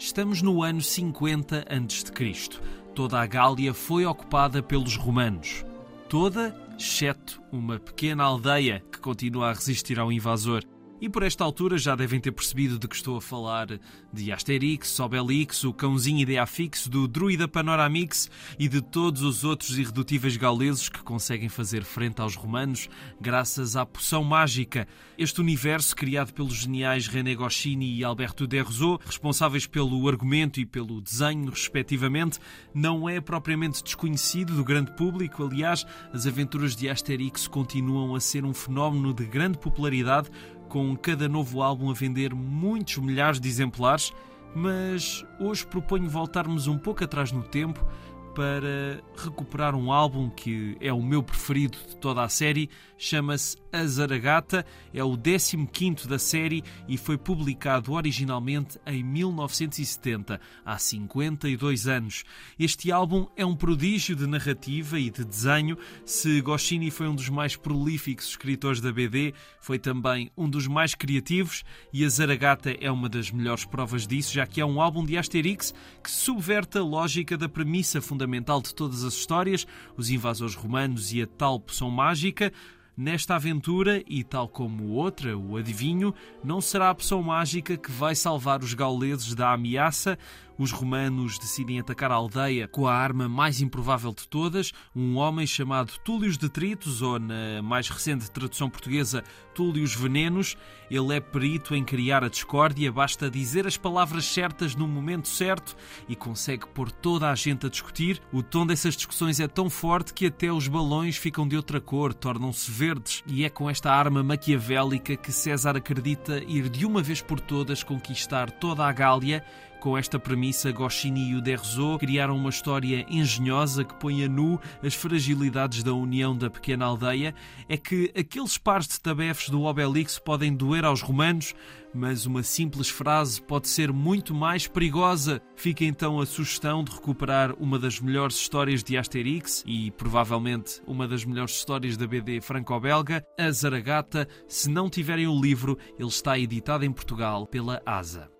Estamos 0.00 0.40
no 0.40 0.62
ano 0.62 0.80
50 0.80 1.66
a.C. 1.68 2.58
Toda 2.94 3.20
a 3.20 3.26
Gália 3.26 3.74
foi 3.74 4.06
ocupada 4.06 4.62
pelos 4.62 4.96
romanos. 4.96 5.62
Toda, 6.08 6.56
exceto 6.74 7.42
uma 7.52 7.78
pequena 7.78 8.24
aldeia 8.24 8.82
que 8.90 8.98
continua 8.98 9.50
a 9.50 9.52
resistir 9.52 10.00
ao 10.00 10.10
invasor. 10.10 10.64
E 11.00 11.08
por 11.08 11.22
esta 11.22 11.42
altura 11.42 11.78
já 11.78 11.96
devem 11.96 12.20
ter 12.20 12.30
percebido 12.30 12.78
de 12.78 12.86
que 12.86 12.94
estou 12.94 13.16
a 13.16 13.22
falar 13.22 13.80
de 14.12 14.30
Asterix, 14.30 15.00
Obelix, 15.00 15.64
o 15.64 15.72
cãozinho 15.72 16.20
Ideafix, 16.20 16.86
do 16.86 17.08
Druida 17.08 17.48
Panoramix 17.48 18.30
e 18.58 18.68
de 18.68 18.82
todos 18.82 19.22
os 19.22 19.42
outros 19.42 19.78
irredutíveis 19.78 20.36
gauleses 20.36 20.90
que 20.90 21.02
conseguem 21.02 21.48
fazer 21.48 21.84
frente 21.84 22.20
aos 22.20 22.36
romanos 22.36 22.86
graças 23.18 23.76
à 23.76 23.86
poção 23.86 24.22
mágica. 24.22 24.86
Este 25.16 25.40
universo, 25.40 25.96
criado 25.96 26.34
pelos 26.34 26.54
geniais 26.54 27.06
René 27.06 27.34
Goscinny 27.34 27.96
e 27.96 28.04
Alberto 28.04 28.46
Derrouzot, 28.46 29.02
responsáveis 29.06 29.66
pelo 29.66 30.06
argumento 30.06 30.60
e 30.60 30.66
pelo 30.66 31.00
desenho, 31.00 31.48
respectivamente, 31.48 32.38
não 32.74 33.08
é 33.08 33.22
propriamente 33.22 33.82
desconhecido 33.82 34.54
do 34.54 34.64
grande 34.64 34.94
público. 34.96 35.44
Aliás, 35.44 35.86
as 36.12 36.26
aventuras 36.26 36.76
de 36.76 36.90
Asterix 36.90 37.48
continuam 37.48 38.14
a 38.14 38.20
ser 38.20 38.44
um 38.44 38.52
fenómeno 38.52 39.14
de 39.14 39.24
grande 39.24 39.56
popularidade 39.56 40.30
com 40.70 40.96
cada 40.96 41.28
novo 41.28 41.62
álbum 41.62 41.90
a 41.90 41.94
vender 41.94 42.32
muitos 42.32 42.96
milhares 42.98 43.40
de 43.40 43.48
exemplares, 43.48 44.14
mas 44.54 45.26
hoje 45.40 45.66
proponho 45.66 46.08
voltarmos 46.08 46.68
um 46.68 46.78
pouco 46.78 47.02
atrás 47.02 47.32
no 47.32 47.42
tempo 47.42 47.84
para 48.34 49.02
recuperar 49.16 49.74
um 49.74 49.92
álbum 49.92 50.30
que 50.30 50.76
é 50.80 50.92
o 50.92 51.02
meu 51.02 51.22
preferido 51.22 51.76
de 51.88 51.96
toda 51.96 52.22
a 52.22 52.28
série, 52.28 52.70
chama-se 52.96 53.56
A 53.72 53.84
Zaragata, 53.84 54.64
é 54.94 55.02
o 55.02 55.16
15 55.16 56.08
da 56.08 56.18
série 56.18 56.62
e 56.88 56.96
foi 56.96 57.18
publicado 57.18 57.92
originalmente 57.92 58.78
em 58.86 59.02
1970, 59.02 60.40
há 60.64 60.78
52 60.78 61.88
anos. 61.88 62.24
Este 62.58 62.92
álbum 62.92 63.26
é 63.36 63.44
um 63.44 63.56
prodígio 63.56 64.14
de 64.14 64.26
narrativa 64.26 64.98
e 64.98 65.10
de 65.10 65.24
desenho. 65.24 65.76
Se 66.04 66.40
Goscinny 66.40 66.90
foi 66.90 67.08
um 67.08 67.14
dos 67.14 67.28
mais 67.28 67.56
prolíficos 67.56 68.28
escritores 68.28 68.80
da 68.80 68.92
BD, 68.92 69.34
foi 69.60 69.78
também 69.78 70.30
um 70.36 70.48
dos 70.48 70.66
mais 70.66 70.94
criativos 70.94 71.64
e 71.92 72.04
A 72.04 72.08
Zaragata 72.08 72.76
é 72.80 72.90
uma 72.90 73.08
das 73.08 73.30
melhores 73.30 73.64
provas 73.64 74.06
disso, 74.06 74.32
já 74.32 74.46
que 74.46 74.60
é 74.60 74.64
um 74.64 74.80
álbum 74.80 75.04
de 75.04 75.18
Asterix 75.18 75.74
que 76.02 76.10
subverte 76.10 76.78
a 76.78 76.82
lógica 76.82 77.36
da 77.36 77.48
premissa 77.48 78.00
fundamental 78.00 78.19
de 78.26 78.74
todas 78.74 79.04
as 79.04 79.14
histórias, 79.14 79.66
os 79.96 80.10
invasores 80.10 80.54
romanos 80.54 81.12
e 81.12 81.22
a 81.22 81.26
tal 81.26 81.58
poção 81.60 81.90
mágica, 81.90 82.52
Nesta 82.96 83.36
aventura, 83.36 84.02
e 84.06 84.22
tal 84.22 84.46
como 84.46 84.88
outra, 84.88 85.34
o 85.34 85.56
adivinho, 85.56 86.14
não 86.44 86.60
será 86.60 86.90
a 86.90 86.94
pessoa 86.94 87.22
mágica 87.22 87.74
que 87.74 87.90
vai 87.90 88.14
salvar 88.14 88.62
os 88.62 88.74
gauleses 88.74 89.34
da 89.34 89.54
ameaça, 89.54 90.18
os 90.60 90.72
romanos 90.72 91.38
decidem 91.38 91.80
atacar 91.80 92.12
a 92.12 92.16
aldeia 92.16 92.68
com 92.68 92.86
a 92.86 92.94
arma 92.94 93.26
mais 93.26 93.62
improvável 93.62 94.12
de 94.12 94.28
todas, 94.28 94.72
um 94.94 95.16
homem 95.16 95.46
chamado 95.46 95.94
Túlio 96.04 96.36
Detritos, 96.36 97.00
ou 97.00 97.18
na 97.18 97.62
mais 97.62 97.88
recente 97.88 98.30
tradução 98.30 98.68
portuguesa, 98.68 99.24
Túlios 99.54 99.94
Venenos. 99.94 100.58
Ele 100.90 101.16
é 101.16 101.20
perito 101.20 101.74
em 101.74 101.82
criar 101.82 102.22
a 102.22 102.28
discórdia, 102.28 102.92
basta 102.92 103.30
dizer 103.30 103.66
as 103.66 103.78
palavras 103.78 104.26
certas 104.26 104.74
no 104.74 104.86
momento 104.86 105.28
certo 105.28 105.74
e 106.06 106.14
consegue 106.14 106.66
pôr 106.68 106.92
toda 106.92 107.30
a 107.30 107.34
gente 107.34 107.64
a 107.64 107.70
discutir. 107.70 108.20
O 108.30 108.42
tom 108.42 108.66
dessas 108.66 108.94
discussões 108.94 109.40
é 109.40 109.48
tão 109.48 109.70
forte 109.70 110.12
que 110.12 110.26
até 110.26 110.52
os 110.52 110.68
balões 110.68 111.16
ficam 111.16 111.48
de 111.48 111.56
outra 111.56 111.80
cor, 111.80 112.12
tornam-se 112.12 112.70
verdes, 112.70 113.24
e 113.26 113.46
é 113.46 113.48
com 113.48 113.70
esta 113.70 113.90
arma 113.90 114.22
maquiavélica 114.22 115.16
que 115.16 115.32
César 115.32 115.74
acredita 115.74 116.44
ir 116.44 116.68
de 116.68 116.84
uma 116.84 117.02
vez 117.02 117.22
por 117.22 117.40
todas 117.40 117.82
conquistar 117.82 118.50
toda 118.50 118.84
a 118.84 118.92
Gália 118.92 119.42
com 119.80 119.96
esta 119.96 120.18
premissa, 120.18 120.70
Goscinny 120.70 121.30
e 121.30 121.34
o 121.34 121.40
Derrouzot 121.40 121.98
criaram 121.98 122.36
uma 122.36 122.50
história 122.50 123.06
engenhosa 123.08 123.82
que 123.82 123.94
põe 123.94 124.22
a 124.22 124.28
nu 124.28 124.60
as 124.82 124.94
fragilidades 124.94 125.82
da 125.82 125.94
união 125.94 126.36
da 126.36 126.50
pequena 126.50 126.84
aldeia. 126.84 127.34
É 127.66 127.76
que 127.78 128.12
aqueles 128.16 128.58
pares 128.58 128.86
de 128.86 129.00
tabefes 129.00 129.48
do 129.48 129.62
Obelix 129.62 130.18
podem 130.18 130.54
doer 130.54 130.84
aos 130.84 131.00
romanos, 131.00 131.54
mas 131.94 132.26
uma 132.26 132.42
simples 132.42 132.90
frase 132.90 133.40
pode 133.40 133.68
ser 133.68 133.90
muito 133.90 134.34
mais 134.34 134.66
perigosa. 134.66 135.40
Fica 135.56 135.84
então 135.84 136.20
a 136.20 136.26
sugestão 136.26 136.84
de 136.84 136.92
recuperar 136.92 137.54
uma 137.58 137.78
das 137.78 137.98
melhores 138.00 138.36
histórias 138.36 138.84
de 138.84 138.98
Asterix 138.98 139.64
e 139.66 139.90
provavelmente 139.92 140.82
uma 140.86 141.08
das 141.08 141.24
melhores 141.24 141.54
histórias 141.54 141.96
da 141.96 142.06
BD 142.06 142.40
franco-belga, 142.42 143.24
a 143.38 143.50
Zaragata. 143.50 144.28
Se 144.46 144.68
não 144.68 144.90
tiverem 144.90 145.26
o 145.26 145.40
livro, 145.40 145.78
ele 145.98 146.08
está 146.08 146.38
editado 146.38 146.84
em 146.84 146.92
Portugal 146.92 147.46
pela 147.46 147.80
ASA. 147.86 148.30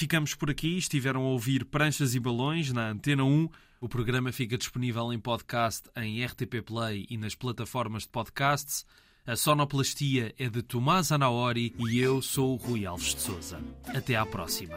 Ficamos 0.00 0.34
por 0.34 0.48
aqui. 0.48 0.78
Estiveram 0.78 1.20
a 1.20 1.28
ouvir 1.28 1.62
Pranchas 1.66 2.14
e 2.14 2.18
Balões 2.18 2.72
na 2.72 2.88
Antena 2.88 3.22
1. 3.22 3.50
O 3.82 3.86
programa 3.86 4.32
fica 4.32 4.56
disponível 4.56 5.12
em 5.12 5.18
podcast 5.18 5.90
em 5.94 6.24
RTP 6.24 6.62
Play 6.64 7.06
e 7.10 7.18
nas 7.18 7.34
plataformas 7.34 8.04
de 8.04 8.08
podcasts. 8.08 8.86
A 9.26 9.36
sonoplastia 9.36 10.34
é 10.38 10.48
de 10.48 10.62
Tomás 10.62 11.12
Anaori 11.12 11.74
e 11.78 11.98
eu 11.98 12.22
sou 12.22 12.54
o 12.54 12.56
Rui 12.56 12.86
Alves 12.86 13.14
de 13.14 13.20
Souza. 13.20 13.60
Até 13.94 14.16
à 14.16 14.24
próxima. 14.24 14.76